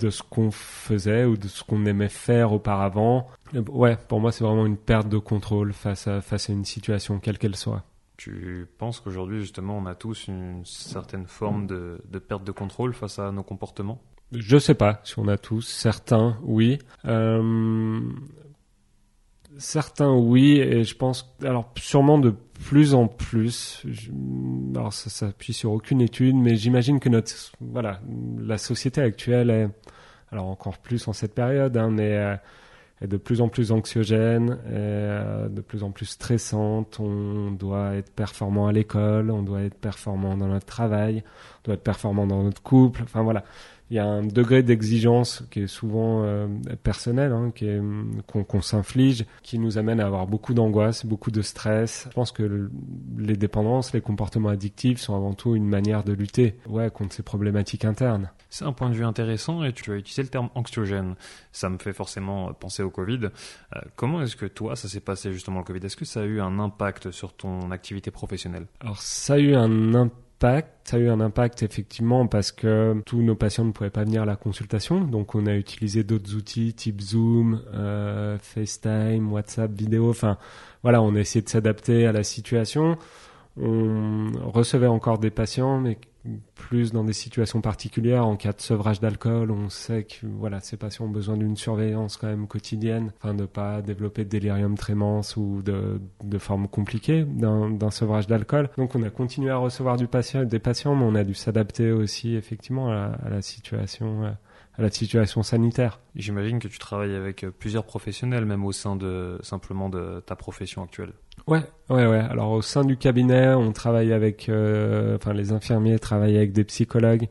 [0.00, 3.26] de ce qu'on faisait ou de ce qu'on aimait faire auparavant.
[3.68, 7.18] Ouais, pour moi, c'est vraiment une perte de contrôle face à, face à une situation,
[7.18, 7.84] quelle qu'elle soit.
[8.16, 12.92] Tu penses qu'aujourd'hui, justement, on a tous une certaine forme de, de perte de contrôle
[12.92, 14.02] face à nos comportements?
[14.32, 15.62] Je sais pas si on a tous.
[15.62, 16.78] Certains, oui.
[17.06, 18.00] Euh,
[19.60, 23.84] Certains oui, et je pense, alors sûrement de plus en plus.
[24.74, 28.00] alors ça s'appuie sur aucune étude, mais j'imagine que notre, voilà,
[28.38, 29.68] la société actuelle est,
[30.32, 32.36] alors encore plus en cette période, hein, mais euh,
[33.02, 36.98] est de plus en plus anxiogène, euh, de plus en plus stressante.
[36.98, 41.22] On doit être performant à l'école, on doit être performant dans notre travail,
[41.58, 43.02] on doit être performant dans notre couple.
[43.02, 43.44] Enfin voilà,
[43.90, 46.46] il y a un degré d'exigence qui est souvent euh,
[46.82, 47.80] personnel, hein, qui est
[48.26, 52.06] qu'on s'inflige, qui nous amène à avoir beaucoup d'angoisse, beaucoup de stress.
[52.08, 52.70] Je pense que
[53.18, 57.24] les dépendances, les comportements addictifs sont avant tout une manière de lutter, ouais, contre ces
[57.24, 58.30] problématiques internes.
[58.48, 61.14] C'est un point de vue intéressant et tu as utilisé le terme anxiogène.
[61.50, 63.24] Ça me fait forcément penser au Covid.
[63.24, 65.84] Euh, comment est-ce que toi, ça s'est passé justement le Covid?
[65.84, 68.66] Est-ce que ça a eu un impact sur ton activité professionnelle?
[68.80, 73.20] Alors ça a eu un impact ça a eu un impact effectivement parce que tous
[73.20, 75.02] nos patients ne pouvaient pas venir à la consultation.
[75.02, 80.08] Donc on a utilisé d'autres outils type Zoom, euh, FaceTime, WhatsApp, vidéo.
[80.08, 80.38] Enfin
[80.82, 82.96] voilà, on a essayé de s'adapter à la situation.
[83.56, 85.98] On recevait encore des patients, mais
[86.54, 90.76] plus dans des situations particulières, en cas de sevrage d'alcool, on sait que voilà, ces
[90.76, 95.62] patients ont besoin d'une surveillance même quotidienne, afin de pas développer de délirium tremens ou
[95.62, 96.00] de,
[96.38, 98.70] formes compliquées d'un sevrage d'alcool.
[98.76, 102.90] Donc on a continué à recevoir des patients, mais on a dû s'adapter aussi effectivement
[102.90, 104.36] à, à la situation.
[104.76, 106.00] À, la situation sanitaire.
[106.14, 110.82] J'imagine que tu travailles avec plusieurs professionnels, même au sein de simplement de ta profession
[110.82, 111.12] actuelle.
[111.46, 112.18] Ouais, ouais, ouais.
[112.18, 116.64] Alors au sein du cabinet, on travaille avec, euh, enfin les infirmiers travaillent avec des
[116.64, 117.28] psychologues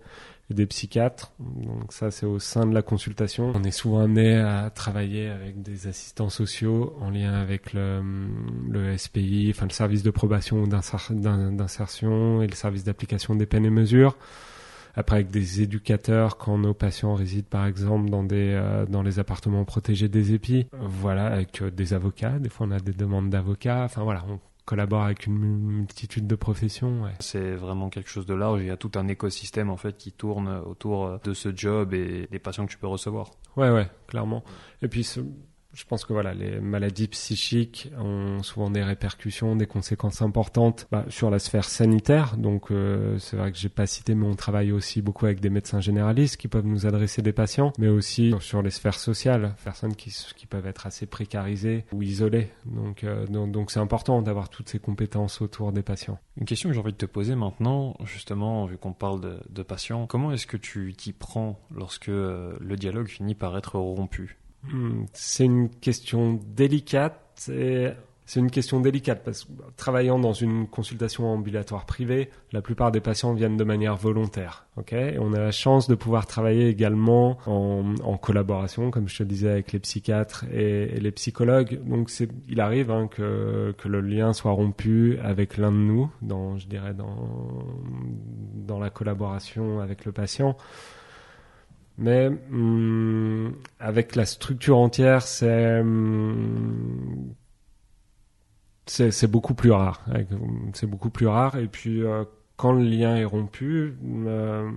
[0.50, 1.32] et des psychiatres.
[1.40, 3.52] Donc ça, c'est au sein de la consultation.
[3.56, 8.02] On est souvent amené à travailler avec des assistants sociaux en lien avec le,
[8.70, 13.66] le SPI, enfin le service de probation ou d'insertion et le service d'application des peines
[13.66, 14.18] et mesures.
[15.00, 19.18] Après, avec des éducateurs, quand nos patients résident par exemple dans des euh, dans les
[19.18, 22.38] appartements protégés des épis, voilà, avec euh, des avocats.
[22.38, 23.86] Des fois, on a des demandes d'avocats.
[23.86, 27.04] Enfin voilà, on collabore avec une multitude de professions.
[27.04, 27.14] Ouais.
[27.22, 28.60] C'est vraiment quelque chose de large.
[28.60, 32.28] Il y a tout un écosystème en fait qui tourne autour de ce job et
[32.30, 33.32] des patients que tu peux recevoir.
[33.56, 34.44] Ouais, ouais, clairement.
[34.82, 35.08] Et puis
[35.80, 41.06] je pense que voilà, les maladies psychiques ont souvent des répercussions, des conséquences importantes bah,
[41.08, 42.36] sur la sphère sanitaire.
[42.36, 45.50] Donc euh, c'est vrai que j'ai pas cité, mais on travaille aussi beaucoup avec des
[45.50, 49.96] médecins généralistes qui peuvent nous adresser des patients, mais aussi sur les sphères sociales, personnes
[49.96, 50.14] qui,
[50.50, 52.50] peuvent être assez précarisées ou isolées.
[52.66, 56.20] Donc euh, donc c'est important d'avoir toutes ces compétences autour des patients.
[56.36, 59.64] Une question que j'ai envie de te poser maintenant, justement, vu qu'on parle de, de,
[59.64, 64.38] patients, comment est-ce que tu t'y prends lorsque euh, le dialogue finit par être rompu?
[65.14, 67.22] C'est une question délicate.
[68.30, 73.00] C'est une question délicate parce que travaillant dans une consultation ambulatoire privée, la plupart des
[73.00, 74.68] patients viennent de manière volontaire.
[74.78, 74.94] ok?
[74.94, 79.50] Et on a la chance de pouvoir travailler également en, collaboration, comme je te disais,
[79.50, 81.80] avec les psychiatres et, les psychologues.
[81.84, 82.12] Donc
[82.48, 86.68] il arrive hein, que, que le lien soit rompu avec l'un de nous, dans, je
[86.68, 87.66] dirais, dans,
[88.54, 90.56] dans la collaboration avec le patient.
[92.00, 97.36] Mais hum, avec la structure entière, c'est hum,
[98.90, 100.04] c'est beaucoup plus rare.
[100.74, 101.58] C'est beaucoup plus rare.
[101.58, 102.24] Et puis euh,
[102.58, 104.72] quand le lien est rompu, euh,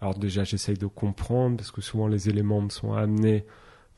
[0.00, 3.44] alors déjà j'essaye de comprendre parce que souvent les éléments me sont amenés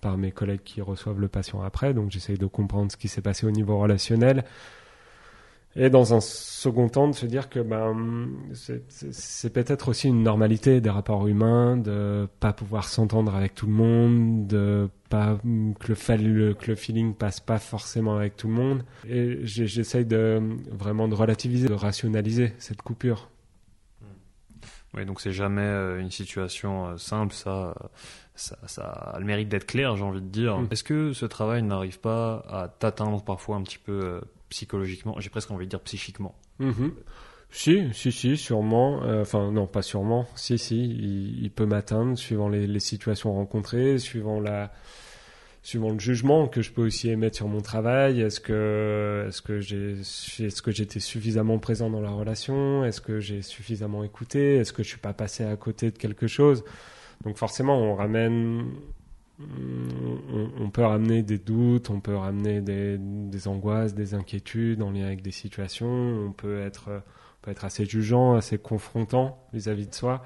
[0.00, 1.94] par mes collègues qui reçoivent le patient après.
[1.94, 4.44] Donc j'essaye de comprendre ce qui s'est passé au niveau relationnel.
[5.74, 10.80] Et dans un second temps, de se dire que ben, c'est peut-être aussi une normalité
[10.80, 15.38] des rapports humains, de pas pouvoir s'entendre avec tout le monde, de pas
[15.80, 18.84] que le, que le feeling passe pas forcément avec tout le monde.
[19.08, 23.30] Et j'essaye de vraiment de relativiser, de rationaliser cette coupure.
[24.94, 27.74] Oui, donc c'est jamais euh, une situation euh, simple, ça,
[28.34, 30.58] ça, ça a le mérite d'être clair, j'ai envie de dire.
[30.58, 30.68] Mm.
[30.70, 34.20] Est-ce que ce travail n'arrive pas à t'atteindre parfois un petit peu euh,
[34.52, 36.92] psychologiquement, j'ai presque envie de dire psychiquement mm-hmm.
[37.54, 39.02] Si, si, si, sûrement.
[39.20, 40.26] Enfin, non, pas sûrement.
[40.36, 40.84] Si, si,
[41.42, 44.72] il, peut m'atteindre suivant les, les, situations rencontrées, suivant la,
[45.62, 48.20] suivant le jugement que je peux aussi émettre sur mon travail.
[48.20, 52.84] Est-ce que, est-ce que j'ai, est-ce que j'étais suffisamment présent dans la relation?
[52.84, 54.56] Est-ce que j'ai suffisamment écouté?
[54.56, 56.64] Est-ce que je suis pas passé à côté de quelque chose?
[57.24, 58.72] Donc forcément, on ramène,
[59.40, 65.22] on, peut ramener des doutes, on peut ramener des, angoisses, des inquiétudes en lien avec
[65.22, 65.88] des situations.
[65.88, 67.02] On peut être,
[67.40, 70.22] peut être assez jugeant, assez confrontant vis-à-vis de soi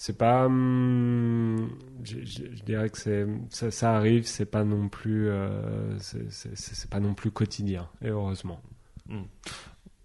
[0.00, 1.70] c'est pas hum,
[2.04, 2.98] je, dirais que
[3.50, 5.98] ça, arrive c'est pas non plus euh,
[6.88, 8.60] pas non plus quotidien et heureusement
[9.08, 9.24] hmm.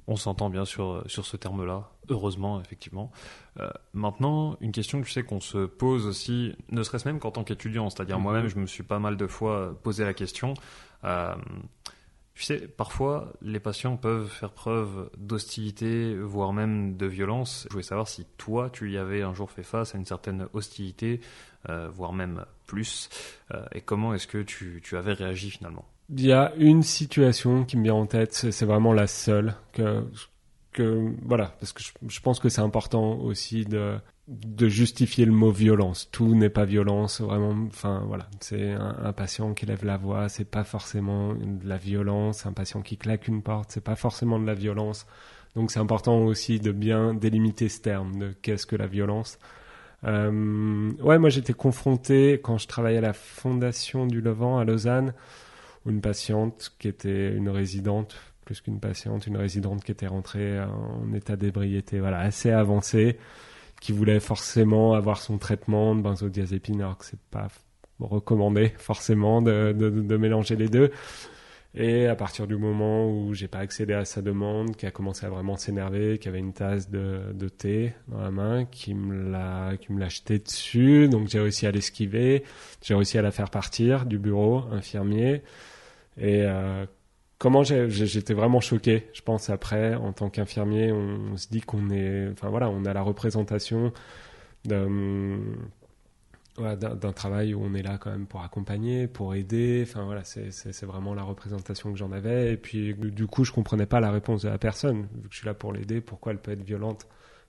[0.07, 3.11] On s'entend bien sur euh, sur ce terme là heureusement effectivement
[3.59, 7.31] euh, maintenant une question que je sais qu'on se pose aussi ne serait-ce même qu'en
[7.31, 8.23] tant qu'étudiant c'est-à-dire mhm.
[8.23, 10.53] moi-même je me suis pas mal de fois posé la question
[12.35, 17.65] tu sais, parfois, les patients peuvent faire preuve d'hostilité, voire même de violence.
[17.67, 20.47] Je voulais savoir si toi, tu y avais un jour fait face à une certaine
[20.53, 21.21] hostilité,
[21.69, 23.09] euh, voire même plus,
[23.53, 25.85] euh, et comment est-ce que tu, tu, avais réagi finalement?
[26.15, 30.03] Il y a une situation qui me vient en tête, c'est vraiment la seule que,
[30.71, 33.95] que voilà, parce que je, pense que c'est important aussi de,
[34.27, 36.09] de justifier le mot violence.
[36.11, 37.55] Tout n'est pas violence, vraiment.
[37.67, 42.45] Enfin voilà, c'est un, patient qui lève la voix, c'est pas forcément de la violence.
[42.45, 45.07] Un patient qui claque une porte, c'est pas forcément de la violence.
[45.55, 49.39] Donc c'est important aussi de bien délimiter ce terme de qu'est-ce que la violence.
[50.05, 55.13] Euh, ouais, moi j'étais confronté quand je travaillais à la Fondation du Levant à Lausanne,
[55.85, 58.15] une patiente qui était une résidente,
[58.45, 63.17] plus qu'une patiente, une résidente qui était rentrée en état d'ébriété, voilà, assez avancée
[63.83, 67.49] qui voulait forcément avoir son traitement de benzodiazépine alors que c'est pas
[67.99, 70.89] recommandé forcément de, de, mélanger les deux.
[71.75, 75.25] Et à partir du moment où j'ai pas accédé à sa demande, qui a commencé
[75.25, 79.29] à vraiment s'énerver, qui avait une tasse de, de, thé dans la main, qui me
[79.31, 82.45] l'a, qui me l'a jeté dessus, donc j'ai réussi à l'esquiver,
[82.81, 85.41] j'ai réussi à la faire partir du bureau infirmier.
[86.17, 86.85] Et euh,
[87.43, 89.09] comment j'étais vraiment choqué.
[89.13, 92.93] Je pense après, en tant qu'infirmier, on, se dit qu'on est, enfin voilà, on a
[92.93, 93.91] la représentation
[94.65, 95.37] d'un
[97.13, 99.83] travail où on est là quand même pour accompagner, pour aider.
[99.85, 102.53] Enfin voilà, c'est vraiment la représentation que j'en avais.
[102.53, 105.07] Et puis du coup, je comprenais pas la réponse de la personne.
[105.15, 107.07] Vu que je suis là pour l'aider, pourquoi elle peut être violente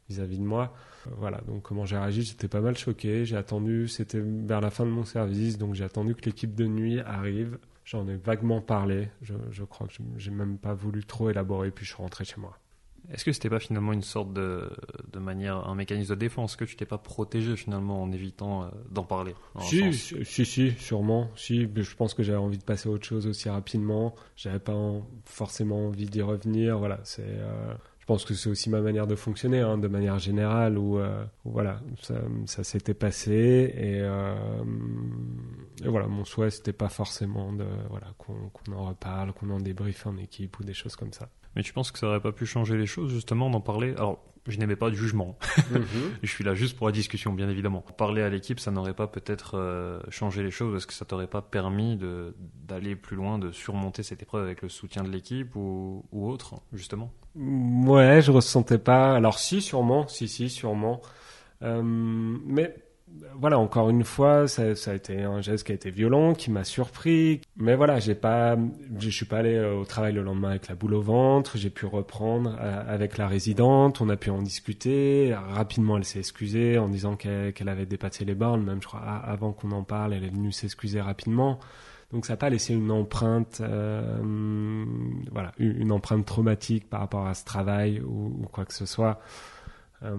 [0.09, 0.75] vis-à-vis de moi
[1.19, 1.41] Voilà.
[1.47, 3.27] Donc comment j'ai réagi J'étais pas mal choqué.
[3.27, 3.87] J'ai attendu.
[3.87, 7.59] C'était vers la fin de mon service, donc j'ai attendu que l'équipe de nuit arrive
[7.85, 9.09] J'en ai vaguement parlé.
[9.23, 12.41] Je, je crois que j'ai même pas voulu trop élaborer, puis je suis rentré chez
[12.41, 12.59] moi.
[13.13, 14.71] Est-ce que c'était pas finalement une sorte de,
[15.13, 18.69] de, manière, un mécanisme de défense que tu t'es pas protégé finalement en évitant euh,
[18.91, 21.31] d'en parler si, si, si, sûrement.
[21.37, 24.15] Si, je pense que j'avais envie de passer à autre chose aussi rapidement.
[24.37, 24.75] J'avais pas
[25.27, 26.79] forcément envie d'y revenir.
[26.79, 27.23] Voilà, c'est.
[27.27, 30.99] Euh, je pense que c'est aussi ma manière de fonctionner, hein, de manière générale, où,
[30.99, 34.35] euh, voilà, ça, ça s'était passé et, euh,
[35.83, 40.07] et, voilà, mon souhait c'était pas forcément de voilà qu'on en reparle, qu'on en débriefe
[40.07, 41.31] en équipe ou des choses comme ça.
[41.57, 43.95] Mais tu penses que ça aurait pas pu changer les choses justement d'en parler?
[43.97, 45.39] Alors, je n'aimais pas de jugement.
[45.71, 46.19] Mhm.
[46.23, 47.81] je suis là juste pour la discussion, bien évidemment.
[47.97, 50.77] Parler à l'équipe, ça n'aurait pas peut-être euh, changé les choses.
[50.77, 51.99] Est-ce que ça t'aurait pas permis
[52.69, 56.61] d'aller plus loin, de surmonter cette épreuve avec le soutien de l'équipe ou, ou autre,
[56.75, 59.15] justement Ouais, je ressentais pas.
[59.15, 61.01] Alors si, sûrement, si, si, sûrement.
[61.63, 62.77] Euh, mais
[63.37, 66.51] voilà, encore une fois, ça, ça, a été un geste qui a été violent, qui
[66.51, 67.41] m'a surpris.
[67.57, 68.57] Mais voilà, j'ai pas,
[68.99, 71.57] je suis pas allé euh, au travail le lendemain avec la boule au ventre.
[71.57, 74.01] J'ai pu reprendre euh, avec la résidente.
[74.01, 75.35] On a pu en discuter.
[75.35, 78.63] Rapidement, elle s'est excusée en disant qu'elle avait dépassé les bornes.
[78.63, 81.59] Même, je crois, avant qu'on en parle, elle est venue s'excuser rapidement.
[82.15, 84.85] Donc, ça n'a pas laissé une empreinte, euh,
[85.33, 89.19] voilà, une empreinte traumatique par rapport à ce travail ou, quoi que ce soit.
[90.05, 90.17] Euh,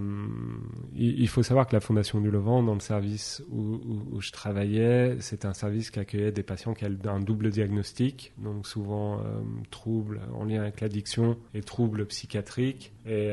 [0.94, 5.46] il, faut savoir que la Fondation du Levant, dans le service où, je travaillais, c'est
[5.46, 9.40] un service qui accueillait des patients qui avaient un double diagnostic, donc souvent euh,
[9.72, 12.92] troubles en lien avec l'addiction et troubles psychiatriques.
[13.06, 13.32] Et,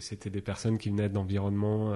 [0.00, 1.94] c'était des personnes qui venaient d'environnements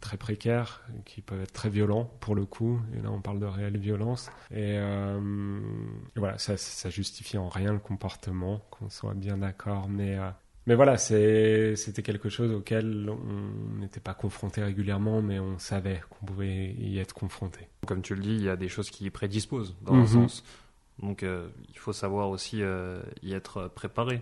[0.00, 2.80] très précaires, qui peuvent être très violents pour le coup.
[2.96, 4.30] Et là, on parle de réelle violence.
[4.54, 4.78] Et,
[6.16, 9.88] voilà, ça, ça justifie en rien le comportement, qu'on soit bien d'accord.
[9.88, 10.18] Mais
[10.68, 16.26] mais voilà, c'était quelque chose auquel on n'était pas confronté régulièrement, mais on savait qu'on
[16.26, 17.68] pouvait y être confronté.
[17.86, 20.06] Comme tu le dis, il y a des choses qui prédisposent dans un mhm.
[20.06, 20.44] sens.
[20.98, 24.20] Donc euh, il faut savoir aussi euh, y être préparé.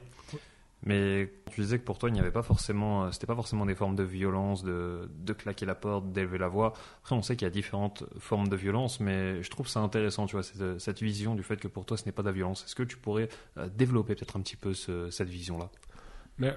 [0.83, 3.67] Mais tu disais que pour toi, il n'y avait pas forcément, euh, c'était pas forcément
[3.67, 6.75] des formes de violence, de, de claquer la porte, d'élever la voix.
[7.01, 10.27] Après, on sait qu'il y a différentes formes de violence, mais je trouve ça intéressant,
[10.27, 12.33] tu vois, cette, cette vision du fait que pour toi, ce n'est pas de la
[12.33, 12.65] violence.
[12.65, 13.29] Est-ce que tu pourrais
[13.75, 15.71] développer peut-être un petit peu cette vision-là?
[16.39, 16.57] Mais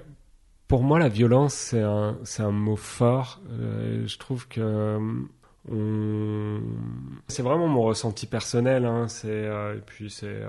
[0.68, 3.40] pour moi, la violence, c'est un, un mot fort.
[3.50, 4.98] Euh, je trouve que
[5.70, 6.58] euh,
[7.28, 8.84] c'est vraiment mon ressenti personnel.
[8.86, 9.08] Hein.
[9.08, 10.40] C'est euh, et puis c'est,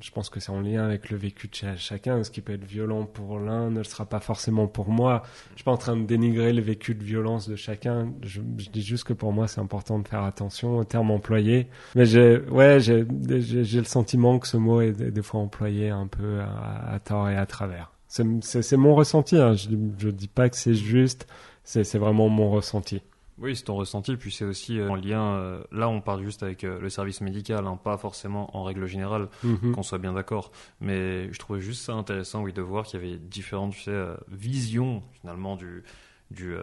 [0.00, 2.24] je pense que c'est en lien avec le vécu de chacun.
[2.24, 5.22] Ce qui peut être violent pour l'un ne le sera pas forcément pour moi.
[5.50, 8.12] Je suis pas en train de dénigrer le vécu de violence de chacun.
[8.22, 11.68] Je, dis juste que pour moi, c'est important de faire attention aux termes employés.
[11.94, 16.40] Mais j'ai, ouais, j'ai, le sentiment que ce mot est des fois employé un peu
[16.40, 17.92] à tort et à travers.
[18.08, 19.36] C'est mon ressenti.
[19.36, 19.54] Hein.
[19.54, 21.26] Je ne dis pas que c'est juste.
[21.64, 23.02] C'est vraiment mon ressenti.
[23.40, 25.36] Oui, c'est ton ressenti, puis c'est aussi euh, en lien.
[25.36, 28.86] Euh, là, on parle juste avec euh, le service médical, hein, pas forcément en règle
[28.86, 29.72] générale, mhm.
[29.72, 30.50] qu'on soit bien d'accord.
[30.80, 34.06] Mais je trouvais juste ça intéressant, oui, de voir qu'il y avait différentes tu sais,
[34.28, 35.84] visions finalement du
[36.30, 36.54] du,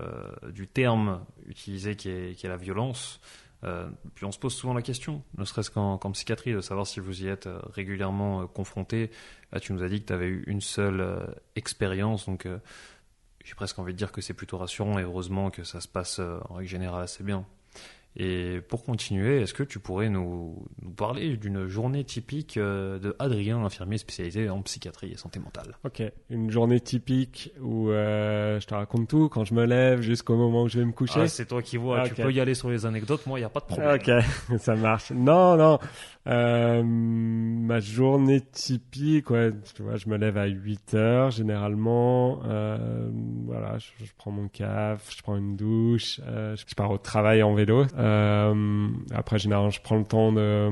[0.53, 3.19] du terme utilisé qui est, qui est la violence.
[3.63, 6.99] Euh, puis on se pose souvent la question, ne serait-ce qu'en psychiatrie, de savoir si
[6.99, 9.09] vous y êtes régulièrement confronté.
[9.51, 11.03] Là, tu nous as dit que tu avais eu une seule
[11.55, 12.47] expérience, donc
[13.45, 16.19] j'ai presque envie de dire que c'est plutôt rassurant et heureusement que ça se passe
[16.19, 17.45] en règle générale assez bien.
[18.17, 23.13] Et pour continuer, est-ce que tu pourrais nous, nous parler d'une journée typique euh, de
[23.19, 25.75] Adrien, infirmier spécialisé en psychiatrie et santé mentale?
[25.83, 30.37] Ok, une journée typique où euh, je te raconte tout quand je me lève jusqu'au
[30.37, 31.21] moment où je vais me coucher.
[31.23, 33.45] Ah, c'est toi qui vois, tu peux y aller sur les anecdotes, moi il n'y
[33.45, 33.95] a pas de problème.
[33.95, 35.11] Ok, ça marche.
[35.11, 35.77] Non, non,
[36.27, 42.39] euh, ma journée typique, ouais, tu vois, je me lève à 8 heures généralement.
[42.45, 43.09] Euh,
[43.45, 47.85] voilà, je, prends mon caf, je prends une douche, je pars au travail en vélo.
[48.05, 50.69] Euh, après, généralement, je prends le temps de,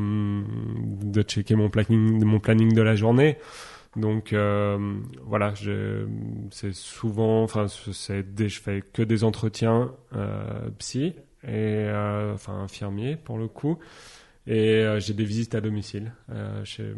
[1.03, 3.37] de checker mon planning, mon planning de la journée.
[3.95, 5.53] Donc euh, voilà,
[6.49, 11.13] c'est souvent, enfin, je fais que des entretiens euh, psy
[11.47, 11.85] et
[12.33, 13.77] enfin infirmier pour le coup.
[14.45, 16.93] Et euh, j'ai des visites à domicile euh, chez,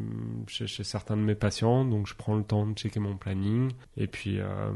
[0.47, 3.71] chez, chez, certains de mes patients, donc je prends le temps de checker mon planning.
[3.97, 4.71] Et puis, euh,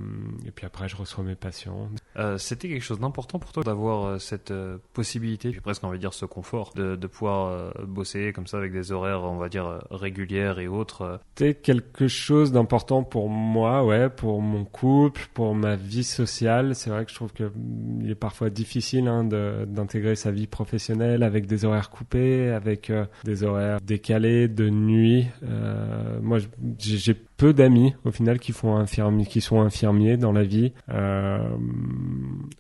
[0.45, 1.89] et puis après, je reçois mes patients.
[2.38, 4.53] C'était quelque chose d'important pour toi d'avoir cette
[4.93, 8.73] possibilité, j'ai presque envie de dire ce confort, de, de pouvoir bosser comme ça avec
[8.73, 11.21] des horaires, on va dire, régulières et autres.
[11.36, 16.75] C'était quelque chose d'important pour moi, ouais, pour mon couple, pour ma vie sociale.
[16.75, 21.47] C'est vrai que je trouve qu'il est parfois difficile hein, d'intégrer sa vie professionnelle avec
[21.47, 25.28] des horaires coupés avec euh, des horaires décalés de nuit.
[25.43, 26.39] Euh, moi,
[26.78, 30.74] j'ai peu d'amis au final qui font infirmiers, qui sont infirmiers dans la vie.
[30.89, 31.39] Euh,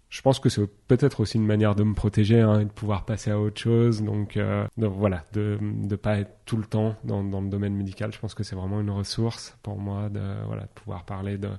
[0.09, 3.05] je pense que c'est peut-être aussi une manière de me protéger hein, et de pouvoir
[3.05, 4.01] passer à autre chose.
[4.01, 4.39] Donc,
[4.77, 8.11] voilà, de ne pas être tout le temps dans, dans, le domaine médical.
[8.13, 11.49] Je pense que c'est vraiment une ressource pour moi de voilà de pouvoir parler de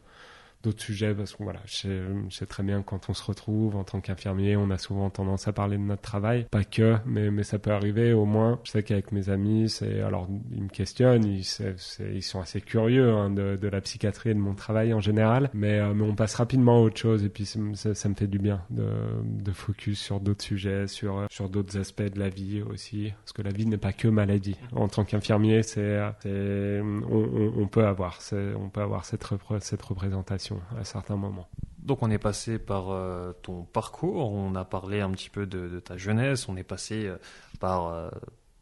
[0.62, 1.88] d'autres sujets parce que voilà, je
[2.30, 5.52] sais, très bien quand on se retrouve en tant qu'infirmier, on a souvent tendance à
[5.52, 8.58] parler de notre travail, pas que, mais, mais ça peut arriver au moins.
[8.64, 11.46] Je sais qu'avec mes amis, c'est alors ils me questionnent, ils,
[12.12, 15.50] ils sont assez curieux hein, de, de, la psychiatrie et de mon travail en général,
[15.54, 18.26] mais, euh, mais on passe rapidement à autre chose et puis ça, ça me fait
[18.26, 18.86] du bien de,
[19.24, 23.42] de focus sur d'autres sujets, sur sur d'autres aspects de la vie aussi, parce que
[23.42, 24.56] la vie n'est pas que maladie.
[24.72, 28.18] En tant qu'infirmier, c'est on, on, on, peut avoir
[28.56, 29.24] on peut avoir cette
[29.60, 31.48] cette représentation à certains moments.
[31.82, 35.80] Donc on est passé par euh, ton parcours, on a parlé un petit peu de,
[35.80, 37.16] ta jeunesse, on est passé euh,
[37.58, 38.10] par euh,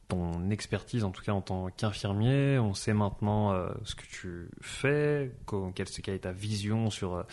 [0.07, 5.33] ton expertise en tout cas en tant qu'infirmier, on sait maintenant ce que tu fais,
[5.75, 7.27] quelle, est ta vision sur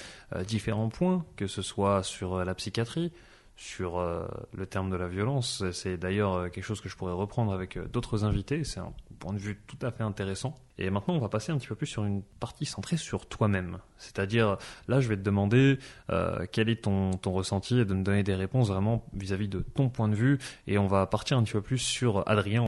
[0.46, 3.13] différents points, que ce soit sur la psychiatrie,
[3.56, 5.63] sur le terme de la violence.
[5.72, 9.39] C'est d'ailleurs quelque chose que je pourrais reprendre avec d'autres invités, c'est un point de
[9.39, 10.55] vue tout à fait intéressant.
[10.78, 13.78] Et maintenant, on va passer un petit peu plus sur une partie centrée sur toi-même.
[13.97, 14.57] C'est-à-dire,
[14.88, 18.24] là, je vais te demander euh, quel est ton, ton ressenti et de me donner
[18.24, 20.38] des réponses vraiment vis-à-vis de ton point de vue.
[20.68, 22.68] Et on va partir un petit peu plus sur Adrien.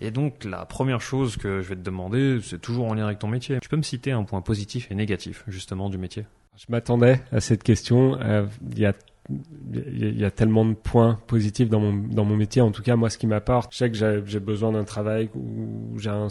[0.00, 3.20] Et donc, la première chose que je vais te demander, c'est toujours en lien avec
[3.20, 3.58] ton métier.
[3.60, 6.26] Tu peux me citer un point positif et négatif, justement, du métier?
[6.56, 8.18] Je m'attendais à cette question.
[8.20, 8.94] Euh, il y a
[9.30, 12.62] il y a tellement de points positifs dans mon dans mon métier.
[12.62, 13.96] En tout cas moi ce qui m'apporte je sais que
[14.26, 16.28] j'ai besoin d'un travail où j'ai un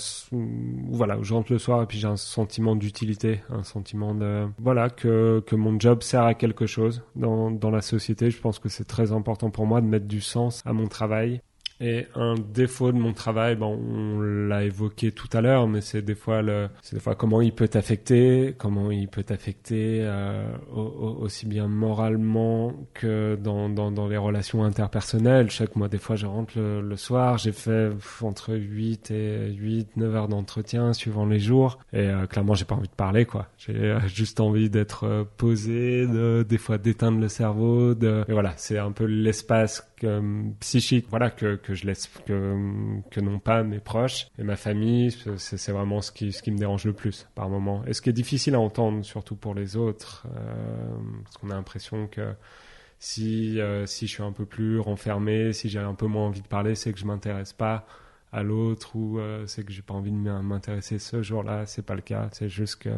[0.90, 4.48] voilà où je rentre le soir et puis j'ai un sentiment d'utilité un sentiment de
[4.58, 8.30] voilà que que mon job sert à quelque chose dans dans la société.
[8.30, 11.42] Je pense que c'est très important pour moi de mettre du sens à mon travail
[11.80, 16.02] et un défaut de mon travail, bon, on l'a évoqué tout à l'heure, mais c'est
[16.02, 20.46] des fois le, c'est des fois comment il peut t'affecter, comment il peut t'affecter euh,
[20.72, 25.50] aussi bien moralement que dans, dans, dans, les relations interpersonnelles.
[25.50, 27.90] Je sais que moi, des fois, je rentre le, soir, j'ai fait
[28.22, 32.76] entre 8 et 8, 9 heures d'entretien suivant les jours, et euh, clairement, j'ai pas
[32.76, 33.48] envie de parler, quoi.
[33.58, 38.34] J'ai euh, juste envie d'être euh, posé, de, des fois d'éteindre le cerveau, de, et
[38.34, 39.88] voilà, c'est un peu l'espace
[40.60, 42.56] psychique, voilà, que je laisse, que,
[43.12, 45.12] que n'ont pas mes proches et ma famille.
[45.38, 47.84] C'est vraiment ce qui, ce qui me dérange le plus par moment.
[47.86, 51.56] Et ce qui est difficile à entendre, surtout pour les autres, euh, parce qu'on a
[51.56, 52.34] l'impression que
[53.00, 56.42] si, euh, si je suis un peu plus renfermé, si j'ai un peu moins envie
[56.42, 57.86] de parler, c'est que je m'intéresse pas
[58.34, 61.66] à l'autre ou euh, c'est que j'ai pas envie de m'intéresser ce jour-là.
[61.68, 62.30] C'est pas le cas.
[62.32, 62.96] C'est juste que euh,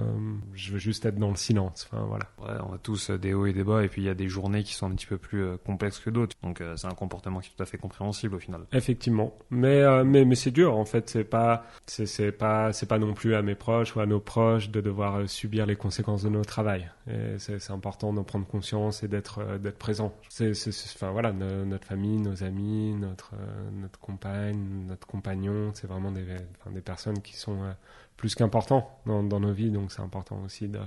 [0.53, 1.87] je veux juste être dans le silence.
[1.91, 2.25] Enfin voilà.
[2.39, 4.13] Ouais, on a tous euh, des hauts et des bas et puis il y a
[4.15, 6.35] des journées qui sont un petit peu plus complexes que d'autres.
[6.41, 8.61] Donc c'est un comportement qui est tout à fait compréhensible au final.
[8.71, 9.37] Effectivement.
[9.49, 11.09] Mais mais mais c'est dur en fait.
[11.09, 14.21] C'est pas c'est c'est pas c'est pas non plus à mes proches ou à nos
[14.21, 16.89] proches de devoir subir les conséquences de notre travail.
[17.07, 20.15] Et c'est important d'en prendre conscience et d'être d'être présent.
[20.29, 20.51] C'est
[20.95, 23.33] enfin voilà notre famille, nos amis, notre
[23.73, 25.24] notre compagne, notre compagne
[25.73, 26.25] c'est vraiment des,
[26.71, 27.71] des, personnes qui sont euh,
[28.17, 30.79] plus qu'importants dans, nos vies, donc c'est important aussi de,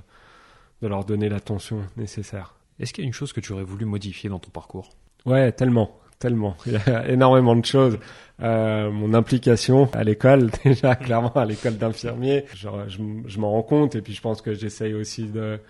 [0.83, 2.55] de leur donner l'attention nécessaire.
[2.79, 4.91] Est-ce qu'il y a une chose que tu aurais voulu modifier dans ton parcours?
[5.27, 6.57] Ouais, tellement, tellement.
[6.67, 7.99] Il y a énormément de choses.
[8.41, 12.69] Euh, mon implication à l'école, déjà clairement à l'école d'infirmier, je,
[13.27, 15.61] je, m'en rends compte et puis je pense que j'essaye aussi de,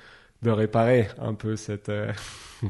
[0.43, 1.89] de réparer un peu cette...
[1.89, 2.13] Euh,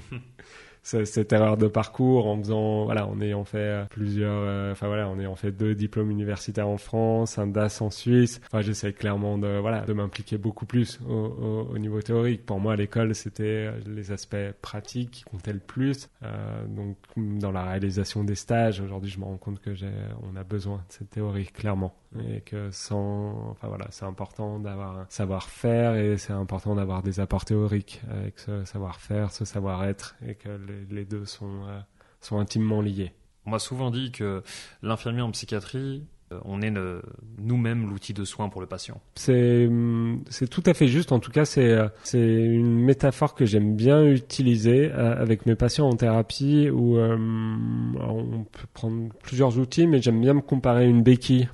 [1.04, 5.08] cette erreur de parcours en faisant voilà en ayant fait euh, plusieurs euh, enfin voilà
[5.08, 8.40] en ayant fait deux diplômes universitaires en France un DAS en Suisse.
[8.46, 12.46] Enfin j'essaie clairement de voilà de m'impliquer beaucoup plus au, au, niveau théorique.
[12.46, 16.08] Pour moi à l'école c'était les aspects pratiques qui comptaient le plus.
[16.22, 19.90] Euh, donc dans la réalisation des stages aujourd'hui je me rends compte que j'ai
[20.22, 21.94] on a besoin de cette théorie clairement.
[22.26, 27.20] Et que sans enfin voilà c'est important d'avoir un savoir-faire et c'est important d'avoir des
[27.20, 28.00] apports théoriques.
[28.10, 30.48] Avec ce savoir-faire ce savoir-être et que
[30.86, 31.80] deux sont euh,
[32.20, 33.12] sont intimement liés
[33.46, 34.42] on m'a souvent dit que
[34.82, 36.72] l'infirmier en psychiatrie euh, on est
[37.38, 39.00] nous-mêmes l'outil de soin pour le patient.
[39.14, 39.68] C'est
[40.28, 41.12] c'est tout à fait juste.
[41.12, 45.96] En tout cas, c'est euh, une métaphore que j'aime bien utiliser avec mes patients en
[45.96, 51.48] thérapie où on peut prendre plusieurs outils, mais j'aime bien me comparer à une béquille.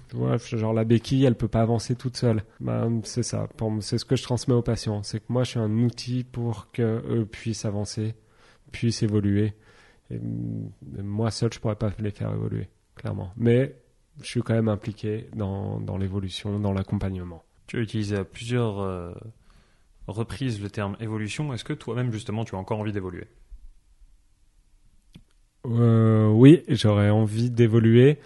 [0.52, 2.42] genre la béquille, elle peut pas avancer toute seule.
[2.60, 3.46] Ben, c'est ça.
[3.80, 5.02] C'est ce que je transmets aux patients.
[5.02, 8.14] C'est que moi, je suis un outil pour que eux puissent avancer,
[8.74, 9.54] puissent évoluer.
[10.10, 10.18] Et
[11.02, 13.32] moi seul, je pourrais pas les faire évoluer, clairement.
[13.36, 13.76] Mais
[14.20, 17.42] je suis quand même impliqué dans, dans l'évolution, dans l'accompagnement.
[17.66, 19.14] Tu as utilisé à plusieurs euh,
[20.06, 21.54] reprises le terme évolution.
[21.54, 23.26] Est-ce que toi-même, justement, tu as encore envie d'évoluer?
[25.66, 28.18] Euh, Oui, j'aurais envie d'évoluer.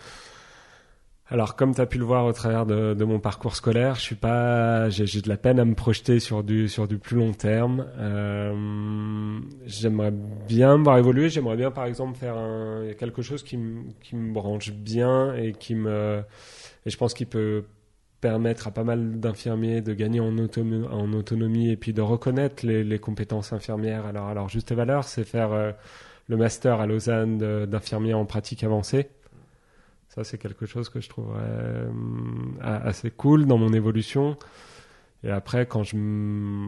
[1.31, 4.01] Alors, comme tu as pu le voir au travers de, de, mon parcours scolaire, je
[4.01, 7.33] suis pas, j'ai, de la peine à me projeter sur du sur du plus long
[7.33, 7.87] terme.
[7.99, 11.29] Euh, j'aimerais bien voir évoluer.
[11.29, 15.53] J'aimerais bien, par exemple, faire un, quelque chose qui me qui me branche bien et
[15.53, 16.22] qui me
[16.87, 17.66] et je pense qu'il peut
[18.22, 22.66] permettre à pas mal d'infirmiers de gagner en, autonomie, en autonomie et puis de reconnaître
[22.66, 24.07] les, les compétences infirmières.
[24.07, 25.72] Alors, alors juste valeur, c'est faire euh,
[26.26, 29.11] le master à Lausanne d'infirmier en pratique avancée
[30.18, 31.90] ça, c'est quelque chose que je trouverais euh,
[32.60, 34.36] assez cool dans mon évolution.
[35.22, 35.96] Et après, quand je,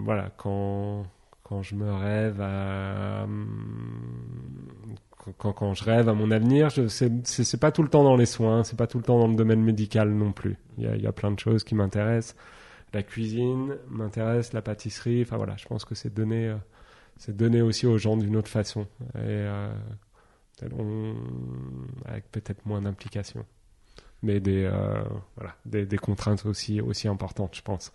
[0.04, 1.04] voilà, quand,
[1.42, 3.26] quand je me rêve à,
[5.38, 8.26] quand, quand je rêve à mon avenir, je c'est pas tout le temps dans les
[8.26, 10.56] soins, c'est pas tout le temps dans le domaine médical non plus.
[10.78, 12.36] Il y a, plein de choses qui m'intéressent.
[12.92, 15.22] La cuisine m'intéresse, la pâtisserie.
[15.22, 16.56] Enfin voilà, je pense que c'est donné, euh,
[17.18, 18.86] c'est aussi aux gens d'une autre façon.
[19.16, 19.72] Euh,
[22.04, 23.44] avec peut-être moins d'implication.
[24.22, 25.02] Mais des, euh,
[25.36, 27.90] voilà, des, des, contraintes aussi, aussi importantes, je pense.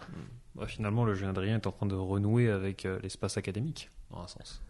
[0.56, 4.22] Bah, finalement, le jeune Adrien est en train de renouer avec euh, l'espace académique, dans
[4.22, 4.62] un sens.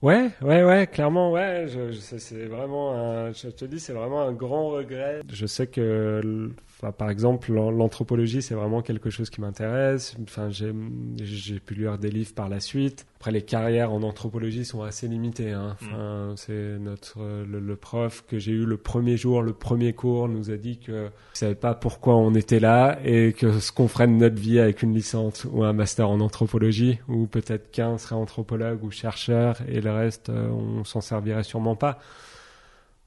[0.00, 1.66] Ouais, ouais, ouais, clairement, ouais.
[1.68, 5.20] Je, c'est vraiment, un, je te dis, c'est vraiment un grand regret.
[5.28, 6.50] Je sais que
[6.96, 10.16] par exemple, l'anthropologie, c'est vraiment quelque chose qui m'intéresse.
[10.22, 13.06] Enfin, j'ai pu lire des livres par la suite.
[13.16, 15.52] Après, les carrières en anthropologie sont assez limitées.
[15.52, 15.76] Hein.
[15.80, 15.86] Mm.
[15.86, 20.50] Enfin, c'est notre le, prof que j'ai eu le premier jour, le premier cours, nous
[20.50, 24.06] a dit que ne savait pas pourquoi on était là et que ce qu'on ferait
[24.06, 28.16] de notre vie avec une licence ou un master en anthropologie, ou peut-être qu'un serait
[28.16, 31.98] anthropologue ou chercheur et le reste, euh, on s'en servirait sûrement pas.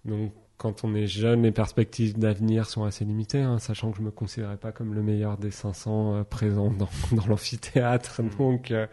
[0.06, 4.02] Donc quand on est jeune, les perspectives d'avenir sont assez limitées, hein, sachant que je
[4.02, 8.22] me considérais pas comme le meilleur des 500 euh, présents dans, dans l'amphithéâtre.
[8.22, 8.30] Mm.
[8.38, 8.88] Donc, euh,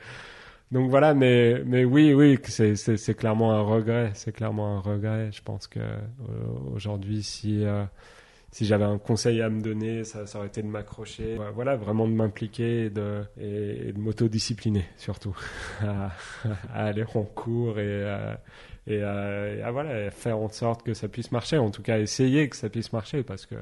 [0.72, 4.10] donc voilà, mais, mais oui, oui, c'est clairement un regret.
[4.14, 5.30] C'est clairement un regret.
[5.32, 5.94] Je pense que euh,
[6.74, 7.64] aujourd'hui, si,
[8.52, 11.38] si j'avais un conseil à me donner, ça, ça aurait été de m'accrocher.
[11.54, 15.36] Voilà, vraiment de m'impliquer et de, et, de m'autodiscipliner, surtout,
[15.80, 16.12] à,
[16.72, 18.40] à, aller en cours et à
[18.86, 22.56] et, euh, voilà, faire en sorte que ça puisse marcher, en tout cas essayer que
[22.56, 23.60] ça puisse marcher, parce que euh,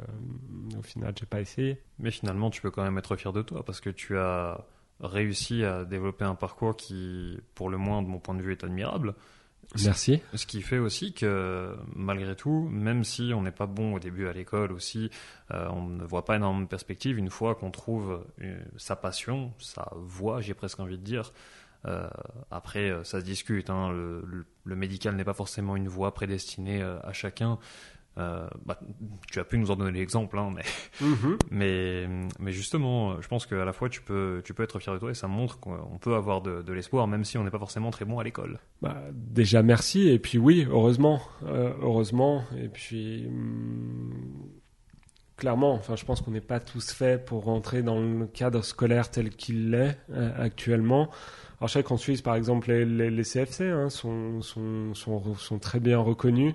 [0.78, 1.78] au final, j'ai pas essayé.
[1.98, 4.64] Mais finalement, tu peux quand même être fier de toi, parce que tu as
[5.00, 8.64] réussi à développer un parcours qui, pour le moins de mon point de vue, est
[8.64, 9.14] admirable.
[9.84, 10.22] Merci.
[10.32, 14.26] Ce qui fait aussi que malgré tout, même si on n'est pas bon au début
[14.26, 15.10] à l'école aussi,
[15.50, 17.18] euh, on ne voit pas énormément de perspectives.
[17.18, 18.24] Une fois qu'on trouve
[18.78, 21.32] sa passion, sa voie, j'ai presque envie de dire,
[21.86, 22.08] euh,
[22.50, 23.70] après, euh, ça se discute.
[23.70, 23.90] Hein.
[23.90, 27.58] Le, médical n'est pas forcément une voie prédestinée euh, à chacun.
[28.66, 28.80] Bah,
[29.30, 30.64] tu as pu nous en donner l'exemple, hein, mais,
[31.00, 31.38] mm-hmm.
[31.52, 32.08] mais,
[32.40, 35.12] mais, justement, je pense qu'à la fois tu peux, tu peux être fier de toi
[35.12, 38.04] et ça montre qu'on peut avoir de, l'espoir, même si on n'est pas forcément très
[38.04, 38.58] bon à l'école.
[38.82, 40.08] Bah, déjà, merci.
[40.08, 41.22] Et puis, oui, heureusement.
[41.46, 42.42] heureusement.
[42.56, 43.28] Et puis.
[43.28, 44.10] Hmm,
[45.36, 49.12] clairement, enfin, je pense qu'on n'est pas tous faits pour rentrer dans le cadre scolaire
[49.12, 49.96] tel qu'il l'est
[50.36, 51.08] actuellement.
[51.60, 56.54] Alors je sais qu'en Suisse, par exemple, les, CFC hein, sont, très bien reconnus.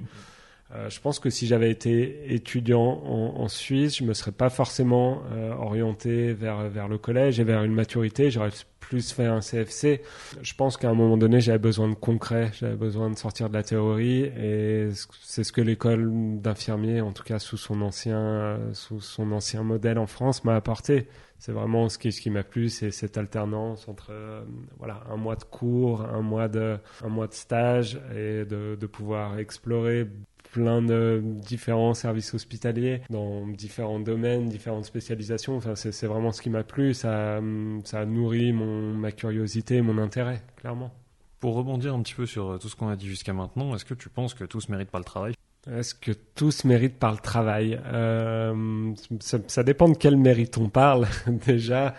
[0.74, 5.22] Euh, je pense que si j'avais été étudiant en, Suisse, je me serais pas forcément
[5.34, 8.32] euh, orienté vers, le collège et vers une maturité.
[8.32, 10.02] J'aurais plus fait un CFC.
[10.42, 13.54] Je pense qu'à un moment donné, j'avais besoin de concret, j'avais besoin de sortir de
[13.54, 14.90] la théorie et
[15.22, 20.56] c'est ce que l'école d'infirmier, en tout cas sous son ancien modèle en France, m'a
[20.56, 21.08] apporté
[21.44, 24.46] c'est vraiment ce qui, ce qui m'a plu, c'est cette alternance entre euh,
[24.78, 29.38] voilà un mois de cours, un mois de un mois de stage et de, pouvoir
[29.38, 30.08] explorer
[30.54, 35.58] plein de différents services hospitaliers dans différents domaines, différentes spécialisations.
[35.58, 36.94] Enfin, c'est vraiment ce qui m'a plu.
[36.94, 37.42] Ça,
[37.84, 40.94] ça a nourri mon, ma curiosité, mon intérêt, clairement.
[41.42, 43.96] Pour rebondir un petit peu sur tout ce qu'on a dit jusqu'à maintenant, est-ce que
[43.96, 45.34] tu penses que tout se mérite pas le travail?
[45.72, 47.80] Est-ce que tout se mérite par le travail?
[47.86, 51.96] Euh, ça, dépend de quel mérite on parle déjà,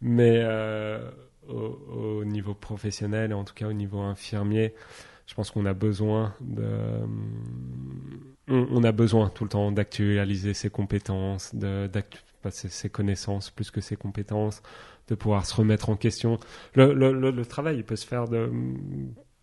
[0.00, 1.10] mais euh,
[1.48, 4.74] au, niveau professionnel en tout cas au niveau infirmier,
[5.26, 6.66] je pense qu'on a besoin de,
[8.48, 11.88] on, a besoin tout le temps d'actualiser ses compétences, de,
[12.50, 14.62] ses connaissances plus que ses compétences,
[15.08, 16.38] de pouvoir se remettre en question.
[16.74, 18.50] Le, le travail, il peut se faire de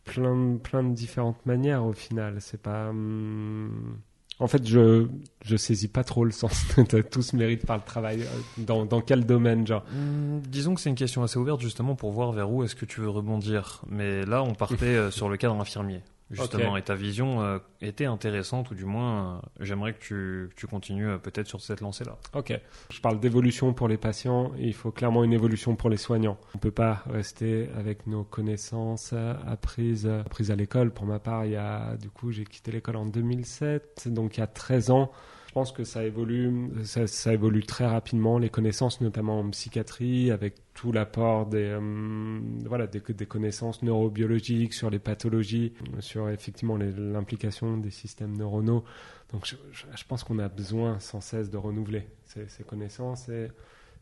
[0.03, 2.37] plein, plein de différentes manières au final.
[2.39, 2.89] C'est pas.
[2.89, 3.97] Hum,
[4.39, 5.07] en fait, je
[5.45, 8.21] je saisis pas trop le sens de tout se mérite par le travail.
[8.21, 11.95] Euh, dans, dans quel domaine, genre hum, Disons que c'est une question assez ouverte justement
[11.95, 13.81] pour voir vers où est-ce que tu veux rebondir.
[13.87, 16.01] Mais là, on partait euh, sur le cadre infirmier
[16.33, 16.77] justement.
[16.77, 21.09] Et ta vision euh, était intéressante, ou du moins, euh, j'aimerais que tu, tu continues
[21.09, 22.17] euh, peut-être sur cette lancée-là.
[22.33, 22.59] Ok.
[22.89, 26.37] Je parle d'évolution pour les patients, il faut clairement une évolution pour les soignants.
[26.55, 29.13] On ne peut pas rester avec nos connaissances
[29.47, 30.91] apprises, apprises à l'école.
[30.91, 34.41] Pour ma part, il y a, du coup, j'ai quitté l'école en 2007, donc il
[34.41, 35.11] y a 13 ans.
[35.53, 40.55] Je pense que ça évolue, ça, évolue très rapidement, les connaissances, notamment en psychiatrie, avec
[40.73, 47.91] tout l'apport des, euh, voilà, des, connaissances neurobiologiques sur les pathologies, sur effectivement l'implication des
[47.91, 48.83] systèmes neuronaux.
[49.31, 53.49] Donc je, pense qu'on a besoin sans cesse de renouveler ces, connaissances et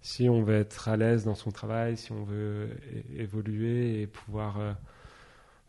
[0.01, 2.69] si on veut être à l'aise dans son travail, si on veut
[3.15, 4.73] évoluer et pouvoir, euh,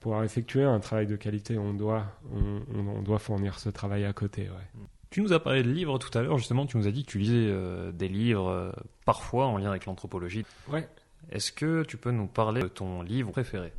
[0.01, 4.43] pouvoir effectuer un travail de qualité, on doit, on, doit fournir ce travail à côté.
[4.43, 4.87] Ouais.
[5.13, 7.11] Tu nous as parlé de livres tout à l'heure, justement, tu nous as dit que
[7.11, 8.73] tu lisais euh, des livres euh,
[9.05, 10.47] parfois en lien avec l'anthropologie.
[10.69, 10.89] Ouais.
[11.31, 13.75] Est-ce que tu peux nous parler de ton livre préféré?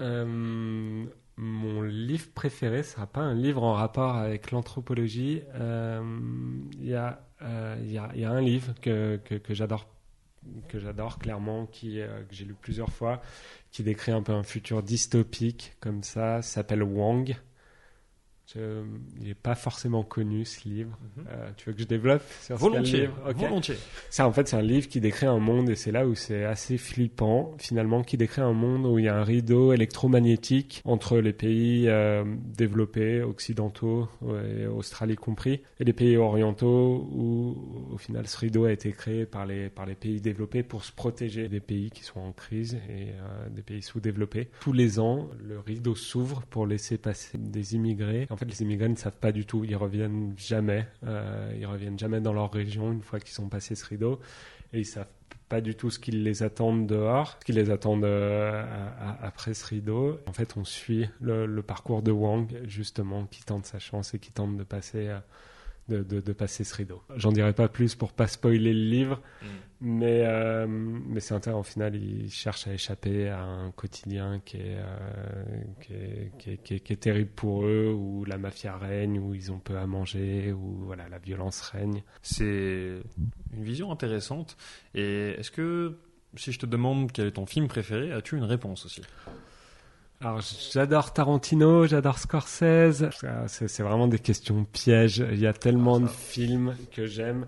[0.00, 1.06] Euh,
[1.36, 5.42] Mon livre préféré ne sera pas un livre en rapport avec l'anthropologie.
[5.54, 9.86] Il y, a, un livre que, que, j'adore
[10.68, 13.22] que j'adore clairement, qui, que j'ai lu plusieurs fois,
[13.70, 17.36] qui décrit un peu un futur dystopique comme ça, s'appelle Wang.
[18.56, 20.98] Il n'est pas forcément connu ce livre.
[21.16, 21.24] Mhm.
[21.28, 23.08] Euh, tu veux que je développe sur Volontiers.
[23.24, 23.76] Volontiers.
[24.10, 26.44] Ça, en fait, c'est un livre qui décrit un monde, et c'est là où c'est
[26.44, 31.18] assez flippant, finalement, qui décrit un monde où il y a un rideau électromagnétique entre
[31.18, 32.24] les pays euh,
[32.56, 34.08] développés, occidentaux,
[34.48, 37.56] et Australie compris, et les pays orientaux, où
[37.92, 40.92] au final ce rideau a été créé par les, par les pays développés pour se
[40.92, 44.48] protéger des pays qui sont en crise et euh, des pays sous-développés.
[44.60, 48.88] Tous les ans, le rideau s'ouvre pour laisser passer des immigrés en fait, les immigrés
[48.88, 49.64] ne savent pas du tout.
[49.64, 50.86] Ils reviennent jamais.
[51.06, 54.20] Euh, ils reviennent jamais dans leur région une fois qu'ils sont passés ce rideau.
[54.72, 55.08] Et ils savent
[55.48, 58.64] pas du tout ce qu'ils les attendent dehors, ce qu'ils les attendent euh,
[59.22, 60.18] après ce rideau.
[60.26, 64.32] En fait, on suit le, parcours de Wang, justement, qui tente sa chance et qui
[64.32, 65.08] tente de passer.
[65.08, 65.18] Euh,
[65.88, 67.02] de, passer ce rideau.
[67.16, 69.46] J'en dirai pas plus pour pas spoiler le livre, mm.
[69.82, 71.60] mais, euh, mais c'est intéressant.
[71.60, 76.92] Au final, il cherche à échapper à un quotidien qui est, euh, qui, est, qui,
[76.92, 80.84] est, terrible pour eux, où la mafia règne, où ils ont peu à manger, où
[80.84, 82.02] voilà, la violence règne.
[82.22, 82.98] C'est
[83.52, 84.56] une vision intéressante.
[84.94, 85.98] Et est-ce que,
[86.36, 89.02] si je te demande quel est ton film préféré, as-tu une réponse aussi?
[90.24, 90.40] Alors,
[90.72, 93.10] j'adore Tarantino, j'adore Scorsese.
[93.46, 95.22] C'est vraiment des questions pièges.
[95.30, 97.44] Il y a tellement de films que j'aime.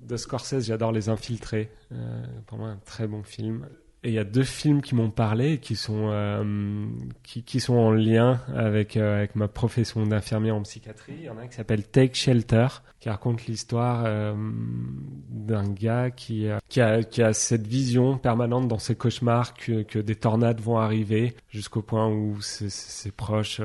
[0.00, 1.70] De Scorsese, j'adore Les Infiltrés.
[1.90, 3.66] Euh, pour moi, un très bon film.
[4.04, 6.86] Et il y a deux films qui m'ont parlé, qui sont euh,
[7.24, 11.14] qui, sont en lien avec euh, avec ma profession d'infirmier en psychiatrie.
[11.18, 12.66] Il y en a un qui s'appelle Take Shelter,
[13.04, 14.32] qui raconte l'histoire euh,
[15.28, 20.16] d'un gars qui qui a qui a cette vision permanente dans ses cauchemars que des
[20.16, 23.60] tornades vont arriver jusqu'au point où ses, proches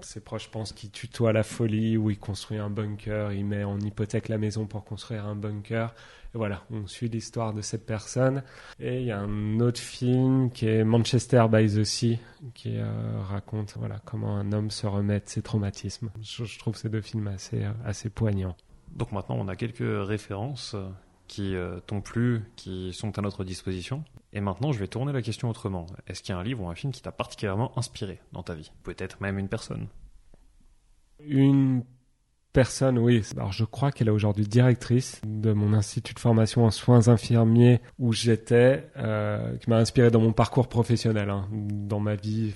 [0.00, 3.78] ses proches pensent qu'il tutoie la folie, où il construit un bunker, il met en
[3.78, 5.94] hypothèque la maison pour construire un bunker
[6.32, 8.44] et voilà, on suit l'histoire de cette personne.
[8.78, 12.20] Et il y a un autre film qui est Manchester by the Sea,
[12.54, 12.84] qui euh,
[13.28, 16.10] raconte voilà comment un homme se remet de ses traumatismes.
[16.22, 18.39] Je, trouve ces deux films assez, euh, assez poignants.
[18.92, 20.88] Donc maintenant, on a quelques références euh,
[21.28, 21.54] qui
[21.86, 24.02] t'ont plu, qui sont à notre disposition.
[24.32, 25.86] Et maintenant, je vais tourner la question autrement.
[26.08, 28.54] Est-ce qu'il y a un livre ou un film qui t'a particulièrement inspiré dans ta
[28.54, 28.72] vie?
[28.82, 29.86] Peut-être même une personne
[31.20, 31.84] Une
[32.52, 33.22] personne, oui.
[33.36, 37.80] Alors, je crois qu'elle est aujourd'hui directrice de mon institut de formation en soins infirmiers
[37.98, 42.54] où j'étais, euh, qui m'a inspiré dans mon parcours professionnel, hein, dans ma vie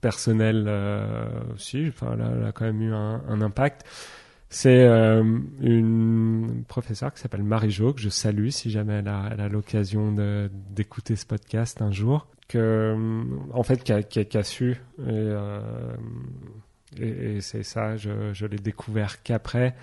[0.00, 0.66] personnelle.
[0.68, 3.84] Euh, si, enfin, elle, a quand même eu un, impact.
[4.54, 5.24] C'est euh,
[5.62, 9.48] une professeure qui s'appelle Marie Jo, que je salue si jamais elle a, elle a
[9.48, 10.14] l'occasion
[10.70, 12.96] d'écouter ce podcast un jour, que,
[13.52, 14.76] en fait, qui a, qui a, su et,
[15.08, 15.60] euh,
[17.00, 19.74] et, c'est ça, je, je l'ai découvert qu'après,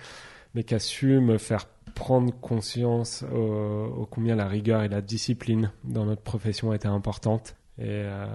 [0.54, 5.70] mais qui a su me faire prendre conscience au, combien la rigueur et la discipline
[5.84, 7.56] dans notre profession étaient importantes.
[7.78, 8.26] Et, euh,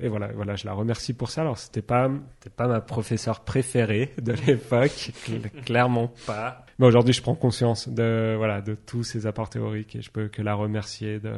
[0.00, 1.42] et, voilà, voilà, je la remercie pour ça.
[1.42, 2.10] Alors, c'était pas,
[2.56, 5.12] pas ma professeure préférée de l'époque,
[5.64, 6.66] clairement pas.
[6.78, 10.28] Mais aujourd'hui, je prends conscience de, voilà, de tous ces apports théoriques et je peux
[10.28, 11.34] que la remercier de,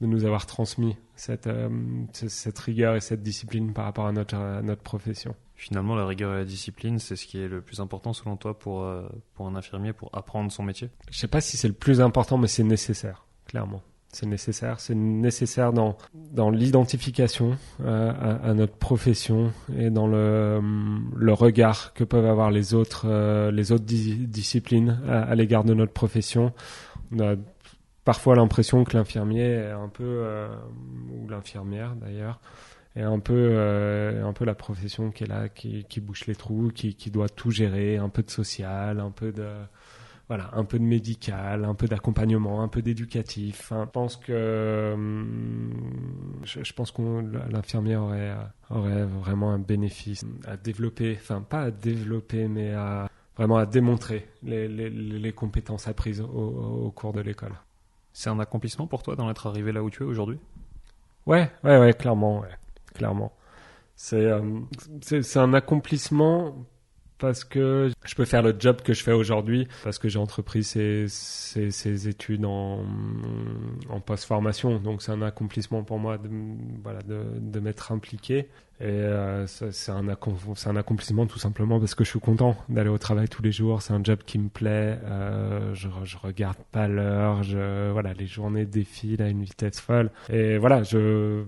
[0.00, 1.68] de nous avoir transmis cette, euh,
[2.12, 5.34] cette rigueur et cette discipline par rapport à notre, à notre profession.
[5.56, 8.58] Finalement, la rigueur et la discipline, c'est ce qui est le plus important selon toi
[8.58, 10.90] pour, euh, pour un infirmier, pour apprendre son métier?
[11.10, 13.80] Je sais pas si c'est le plus important, mais c'est nécessaire, clairement.
[14.14, 14.78] C'est nécessaire.
[14.78, 18.12] C'est nécessaire dans, dans l'identification euh,
[18.42, 20.60] à, notre profession et dans le,
[21.16, 25.92] le regard que peuvent avoir les autres, euh, les autres disciplines à, l'égard de notre
[25.92, 26.52] profession.
[27.12, 27.34] On a
[28.04, 30.24] parfois l'impression que l'infirmier est un peu,
[31.12, 32.40] ou l'infirmière d'ailleurs,
[32.96, 36.36] et un peu euh, un peu la profession qui est là qui, qui bouche les
[36.36, 39.48] trous qui, qui doit tout gérer un peu de social un peu de
[40.28, 44.92] voilà un peu de médical un peu d'accompagnement un peu d'éducatif enfin, je pense que
[44.94, 45.72] hum,
[46.44, 47.20] je, pense qu'on
[47.50, 48.34] l'infirmière aurait
[48.70, 54.28] aurait vraiment un bénéfice à développer enfin pas à développer mais à vraiment à démontrer
[54.42, 56.26] les, les, les compétences apprises au,
[56.86, 57.54] au cours de l'école.
[58.12, 60.38] C'est un accomplissement pour toi d'en être arrivé là où tu es aujourd'hui?
[61.26, 62.56] Ouais ouais ouais clairement ouais
[62.94, 63.32] clairement.
[64.12, 64.60] Euh,
[65.00, 66.66] c'est c'est un accomplissement
[67.24, 70.62] parce que je peux faire le job que je fais aujourd'hui, parce que j'ai entrepris
[70.62, 72.84] ces, ces, études en,
[73.88, 74.78] en post-formation.
[74.78, 76.28] Donc c'est un accomplissement pour moi de,
[76.82, 78.46] voilà, de, de m'être impliqué.
[78.80, 83.28] Et euh, c'est un, accomplissement tout simplement parce que je suis content d'aller au travail
[83.28, 83.82] tous les jours.
[83.82, 84.98] C'est un job qui me plaît.
[85.04, 87.42] Euh, je, je regarde pas l'heure.
[87.92, 90.10] Voilà, les journées défilent à une vitesse folle.
[90.28, 91.44] Et voilà, je,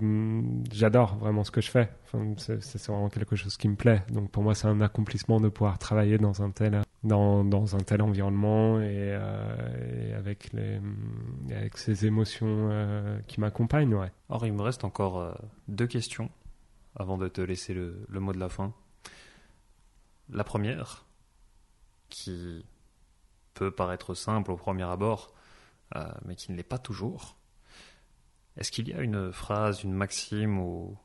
[0.73, 1.89] j'adore vraiment ce que je fais.
[2.05, 4.03] Enfin, c'est, vraiment quelque chose qui me plaît.
[4.13, 8.03] Donc pour moi, c'est un accomplissement de pouvoir travailler dans un tel, dans, un tel
[8.03, 10.81] environnement et, euh, avec, les,
[11.55, 12.71] avec ces émotions
[13.27, 13.97] qui m'accompagnent.
[14.31, 16.31] Alors il me reste encore deux questions
[16.97, 18.73] avant de te laisser le, mot de la fin.
[20.31, 21.07] La première,
[22.09, 22.65] qui
[23.55, 25.35] peut paraître simple au premier abord,
[25.95, 27.37] euh, mais qui ne l'est pas toujours.
[28.57, 30.97] Est-ce qu'il y a une phrase, une maxime ou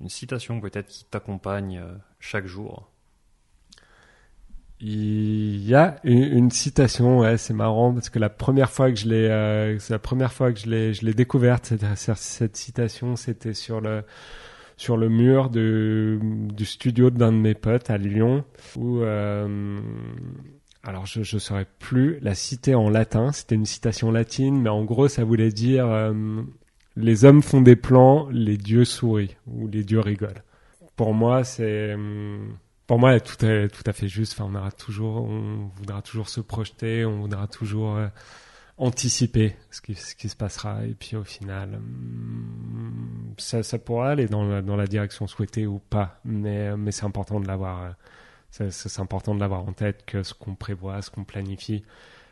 [0.00, 2.90] une citation peut-être qui t'accompagne euh, chaque jour?
[4.80, 9.08] Il y a une, citation, ouais, c'est marrant parce que la première fois que je
[9.08, 14.04] l'ai, euh, la première fois que je l'ai, découverte cette citation, c'était sur le
[14.78, 18.44] sur le mur de, du studio d'un de mes potes à Lyon
[18.76, 19.80] où euh,
[20.82, 24.84] alors je ne saurais plus la citer en latin, c'était une citation latine, mais en
[24.84, 26.14] gros ça voulait dire euh,
[26.96, 30.42] les hommes font des plans, les dieux sourient ou les dieux rigolent.
[30.96, 31.94] Pour moi c'est
[32.88, 34.32] pour moi, tout est tout à fait juste.
[34.32, 38.08] Enfin, on aura toujours, on voudra toujours se projeter, on voudra toujours euh,
[38.78, 40.84] anticiper ce qui, ce qui se passera.
[40.84, 45.66] Et puis, au final, hum, ça, ça pourra aller dans la, dans la direction souhaitée
[45.66, 46.20] ou pas.
[46.24, 47.82] Mais, mais c'est important de l'avoir.
[47.82, 47.90] Euh,
[48.70, 51.84] c'est important de l'avoir en tête que ce qu'on prévoit, ce qu'on planifie,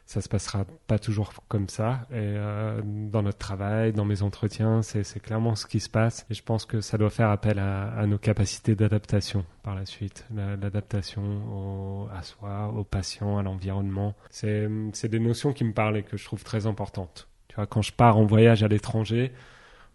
[0.07, 2.07] ça se passera pas toujours comme ça.
[2.13, 6.25] Et euh, dans notre travail, dans mes entretiens, c'est clairement ce qui se passe.
[6.31, 9.85] Et je pense que ça doit faire appel à, à nos capacités d'adaptation par la
[9.85, 14.15] suite, l'adaptation à soi, aux patients, à l'environnement.
[14.31, 17.29] C'est des notions qui me parlent et que je trouve très importantes.
[17.49, 19.33] Tu vois, quand je pars en voyage à l'étranger,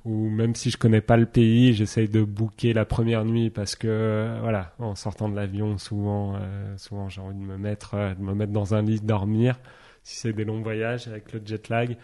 [0.03, 3.76] ou même si je connais pas le pays, j'essaye de booker la première nuit parce
[3.76, 8.14] que voilà, en sortant de l'avion, souvent, euh, souvent j'ai envie de me mettre, euh,
[8.16, 9.57] de me mettre dans un lit, dormir
[10.04, 11.97] si c'est des longs voyages avec le jet lag.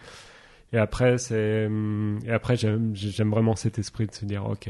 [0.72, 4.68] Et après, c'est, hum, et après, j'aime, j'aime vraiment cet esprit de se dire, ok,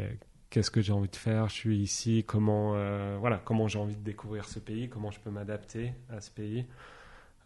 [0.50, 1.48] qu'est-ce que j'ai envie de faire?
[1.48, 5.20] Je suis ici, comment, euh, voilà, comment j'ai envie de découvrir ce pays, comment je
[5.20, 6.66] peux m'adapter à ce pays?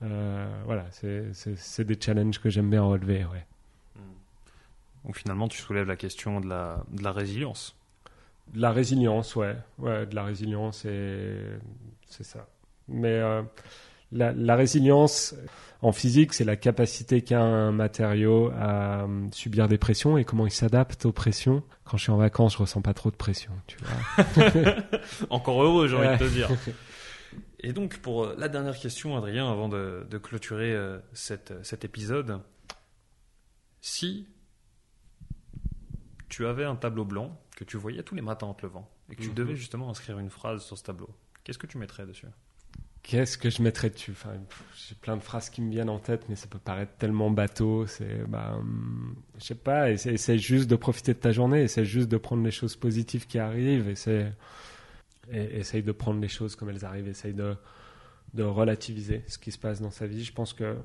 [0.02, 3.46] Euh, voilà, c'est, c'est, des challenges que j'aime bien relever, ouais.
[3.96, 5.06] Hmm.
[5.06, 7.76] Donc finalement, tu soulèves la question de la, de la résilience.
[8.52, 11.38] De la résilience, ouais, ouais, de la résilience, et
[12.06, 12.46] c'est ça.
[12.88, 13.42] Mais euh,
[14.12, 15.34] la, la, résilience,
[15.82, 20.46] en physique, c'est la capacité qu'a un matériau à euh, subir des pressions et comment
[20.46, 21.64] il s'adapte aux pressions.
[21.84, 24.76] Quand je suis en vacances, je ressens pas trop de pression, tu vois.
[25.30, 26.48] Encore heureux, j'ai envie de te dire.
[27.60, 32.40] Et donc, pour euh, la dernière question, Adrien, avant de, clôturer euh, cet épisode,
[33.80, 34.28] si
[36.28, 39.16] tu avais un tableau blanc que tu voyais tous les matins en te levant et
[39.16, 39.34] que tu mhm.
[39.34, 41.10] devais justement inscrire une phrase sur ce tableau,
[41.42, 42.26] qu'est-ce que tu mettrais dessus?
[43.02, 44.12] Qu'est-ce que je mettrais dessus?
[44.12, 44.30] Enfin,
[44.76, 47.86] J'ai plein de phrases qui me viennent en tête, mais ça peut paraître tellement bateau.
[47.86, 52.08] C'est, bah, hum, je sais pas, essaie, juste de profiter de ta journée, essaie juste
[52.08, 57.08] de prendre les choses positives qui arrivent, essaye de prendre les choses comme elles arrivent,
[57.08, 57.56] essaye de,
[58.38, 60.22] relativiser ce qui se passe dans sa vie.
[60.22, 60.76] Je pense que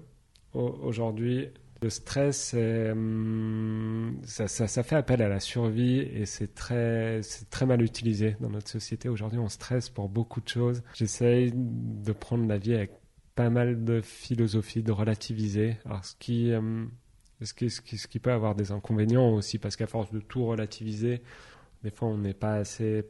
[0.53, 1.49] aujourd'hui,
[1.81, 7.21] le stress, hum, ça, fait appel à la survie et c'est très,
[7.65, 9.09] mal utilisé dans notre société.
[9.09, 10.81] Aujourd'hui, on stresse pour beaucoup de choses.
[10.93, 12.91] J'essaye de prendre la vie avec
[13.35, 15.77] pas mal de philosophie, de relativiser.
[15.85, 16.51] Alors, ce qui,
[18.09, 21.21] qui peut avoir des inconvénients aussi, parce qu'à force de tout relativiser,
[21.83, 22.63] des fois, on n'est pas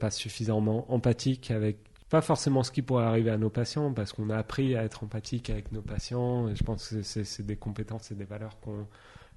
[0.10, 1.78] suffisamment empathique avec
[2.10, 5.04] pas forcément ce qui pourrait arriver à nos patients, parce qu'on a appris à être
[5.04, 8.88] empathique avec nos patients, et je pense que c'est des compétences et des valeurs qu'on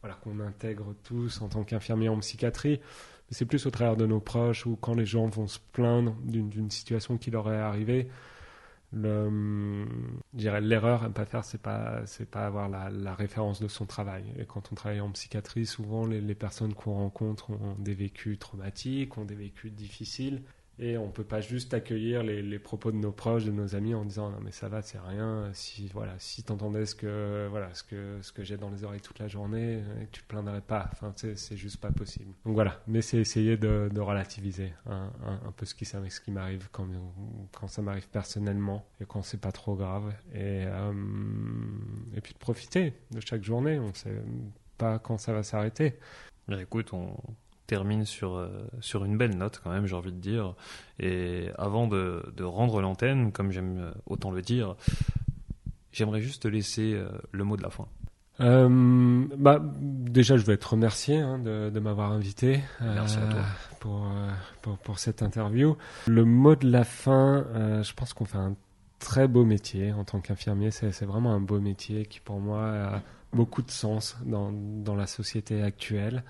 [0.02, 2.80] voilà, qu'on intègre tous en tant qu'infirmier en psychiatrie.
[2.80, 6.14] Mais c'est plus au travers de nos proches ou quand les gens vont se plaindre
[6.22, 8.08] d'une situation qui leur est arrivée.
[8.92, 14.24] L'erreur à ne pas faire, c'est pas, pas avoir la, référence de son travail.
[14.38, 19.16] Et quand on travaille en psychiatrie, souvent les personnes qu'on rencontre ont des vécus traumatiques,
[19.18, 20.42] ont des vécus difficiles.
[20.82, 24.06] Et on peut pas juste accueillir les, propos de nos proches, de nos amis en
[24.06, 25.50] disant non mais ça va, c'est rien.
[25.52, 29.02] Si voilà, si t'entendais ce que voilà ce que ce que j'ai dans les oreilles
[29.02, 30.88] toute la journée, tu te plaindrais pas.
[30.92, 32.32] Enfin, c'est juste pas possible.
[32.46, 36.88] Donc voilà, mais c'est essayer de, relativiser un, peu ce qui ce qui m'arrive quand
[37.52, 40.92] quand ça m'arrive personnellement et quand c'est pas trop grave et euh,
[42.22, 43.78] puis de profiter de chaque journée.
[43.78, 44.22] On sait
[44.78, 45.98] pas quand ça va s'arrêter.
[46.58, 47.14] Écoute, on,
[47.70, 48.48] termine sur, euh,
[48.80, 50.54] sur une belle note quand même, j'ai envie de dire.
[50.98, 54.74] Et avant de, de rendre l'antenne, comme j'aime euh, autant le dire,
[55.92, 57.86] j'aimerais juste te laisser euh, le mot de la fin.
[58.40, 63.42] bah, déjà, je veux te remercier hein, de, de m'avoir invité Merci à toi.
[63.78, 64.04] Pour,
[64.62, 65.76] pour, pour, cette interview.
[66.08, 67.44] Le mot de la fin,
[67.82, 68.56] je pense qu'on fait un
[68.98, 70.70] très beau métier en tant qu'infirmier.
[70.72, 73.02] C'est vraiment un beau métier qui, pour moi, a
[73.32, 76.24] beaucoup de sens dans, dans la société actuelle.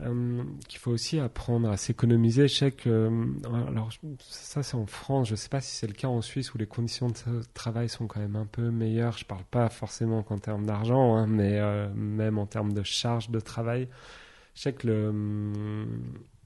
[0.00, 2.48] Euh, qu'il faut aussi apprendre à s'économiser.
[2.48, 3.90] Je sais que, euh, alors
[4.20, 6.58] ça c'est en France, je ne sais pas si c'est le cas en Suisse où
[6.58, 9.18] les conditions de travail sont quand même un peu meilleures.
[9.18, 12.82] Je ne parle pas forcément qu'en termes d'argent, hein, mais euh, même en termes de
[12.82, 13.86] charge de travail.
[14.54, 15.86] Je sais que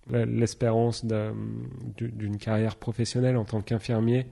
[0.08, 4.26] l'espérance d'une carrière professionnelle en tant qu'infirmier,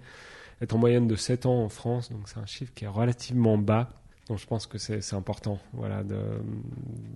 [0.60, 3.58] est en moyenne de 7 ans en France, donc c'est un chiffre qui est relativement
[3.58, 3.90] bas.
[4.28, 6.02] Donc je pense que c'est important voilà,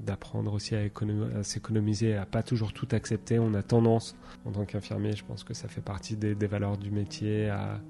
[0.05, 3.39] d'apprendre aussi à, à s'économiser, à pas toujours tout accepter.
[3.39, 6.91] On a tendance, en tant qu'infirmier, je pense que ça fait partie des, valeurs du
[6.91, 7.81] métier, à,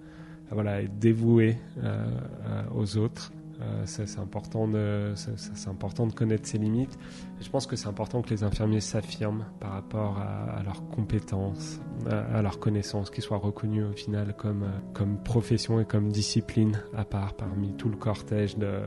[0.50, 2.06] à voilà, être dévoué euh,
[2.46, 3.32] euh, aux autres.
[3.60, 6.98] Euh, c'est important de c'est important de connaître ses limites.
[7.40, 12.40] Je pense que c'est important que les infirmiers s'affirment par rapport à, leurs compétences, à,
[12.42, 17.34] leurs connaissances, qu'ils soient reconnus au final comme comme profession et comme discipline à part
[17.34, 18.80] parmi tout le cortège de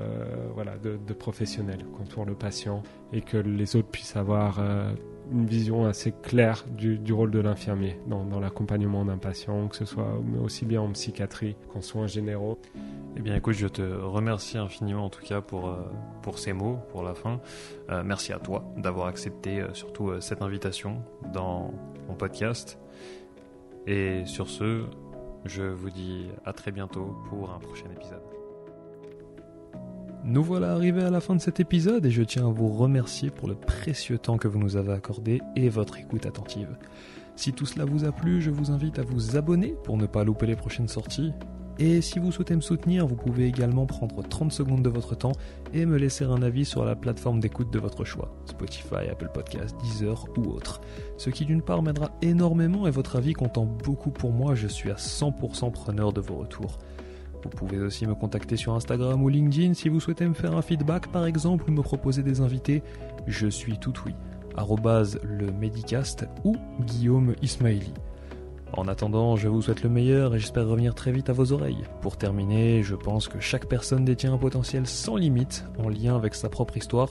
[0.53, 4.59] voilà de, de professionnels qu'entoure le patient et que les autres puissent avoir
[5.32, 9.86] une vision assez claire du, rôle de l'infirmier dans, dans l'accompagnement d'un patient, que ce
[9.86, 12.59] soit aussi bien en psychiatrie qu'en soins généraux.
[13.17, 15.82] Eh bien écoute, je te remercie infiniment en tout cas pour, euh,
[16.21, 17.39] pour ces mots, pour la fin.
[17.89, 21.03] Euh, merci à toi d'avoir accepté euh, surtout cette invitation
[21.34, 21.73] dans
[22.07, 22.77] mon podcast.
[23.88, 24.86] Et sur ce,
[25.45, 28.30] je vous dis à très bientôt pour un prochain épisode.
[30.24, 33.32] Nous voilà arrivés à la fin de cet épisode et je tiens à vous remercier
[33.32, 36.78] pour le précieux temps que vous nous avez accordé et votre écoute attentive.
[37.36, 40.24] Si tout cela vous a plu, je vous invite à vous abonner pour ne pas
[40.24, 41.34] louper les prochaines sorties.
[41.80, 45.32] Et si vous souhaitez me soutenir, vous pouvez également prendre 30 secondes de votre temps
[45.74, 49.76] et me laisser un avis sur la plateforme d'écoute de votre choix, Spotify, Apple Podcasts,
[49.82, 50.82] Deezer ou autre.
[51.17, 54.91] Ce qui d'une part m'aidera énormément et votre avis comptant beaucoup pour moi, je suis
[54.91, 56.78] à 100% preneur de vos retours.
[57.44, 60.62] Vous pouvez aussi me contacter sur Instagram ou LinkedIn si vous souhaitez me faire un
[60.62, 62.84] feedback par exemple ou me proposer des invités.
[63.28, 64.14] Je suis tout oui.
[65.24, 67.94] le Medicast ou Guillaume Ismaili.
[68.74, 71.84] En attendant, je vous souhaite le meilleur et j'espère revenir très vite à vos oreilles.
[72.00, 76.36] Pour terminer, je pense que chaque personne détient un potentiel sans limite en lien avec
[76.36, 77.10] sa propre histoire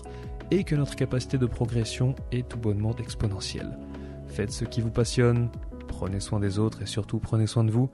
[0.50, 3.78] et que notre capacité de progression est tout bonnement exponentielle.
[4.26, 5.50] Faites ce qui vous passionne,
[5.86, 7.90] prenez soin des autres et surtout prenez soin de vous.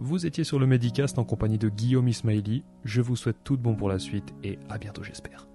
[0.00, 2.62] Vous étiez sur le Medicast en compagnie de Guillaume Ismaili.
[2.84, 5.47] Je vous souhaite tout bon pour la suite et à bientôt j'espère.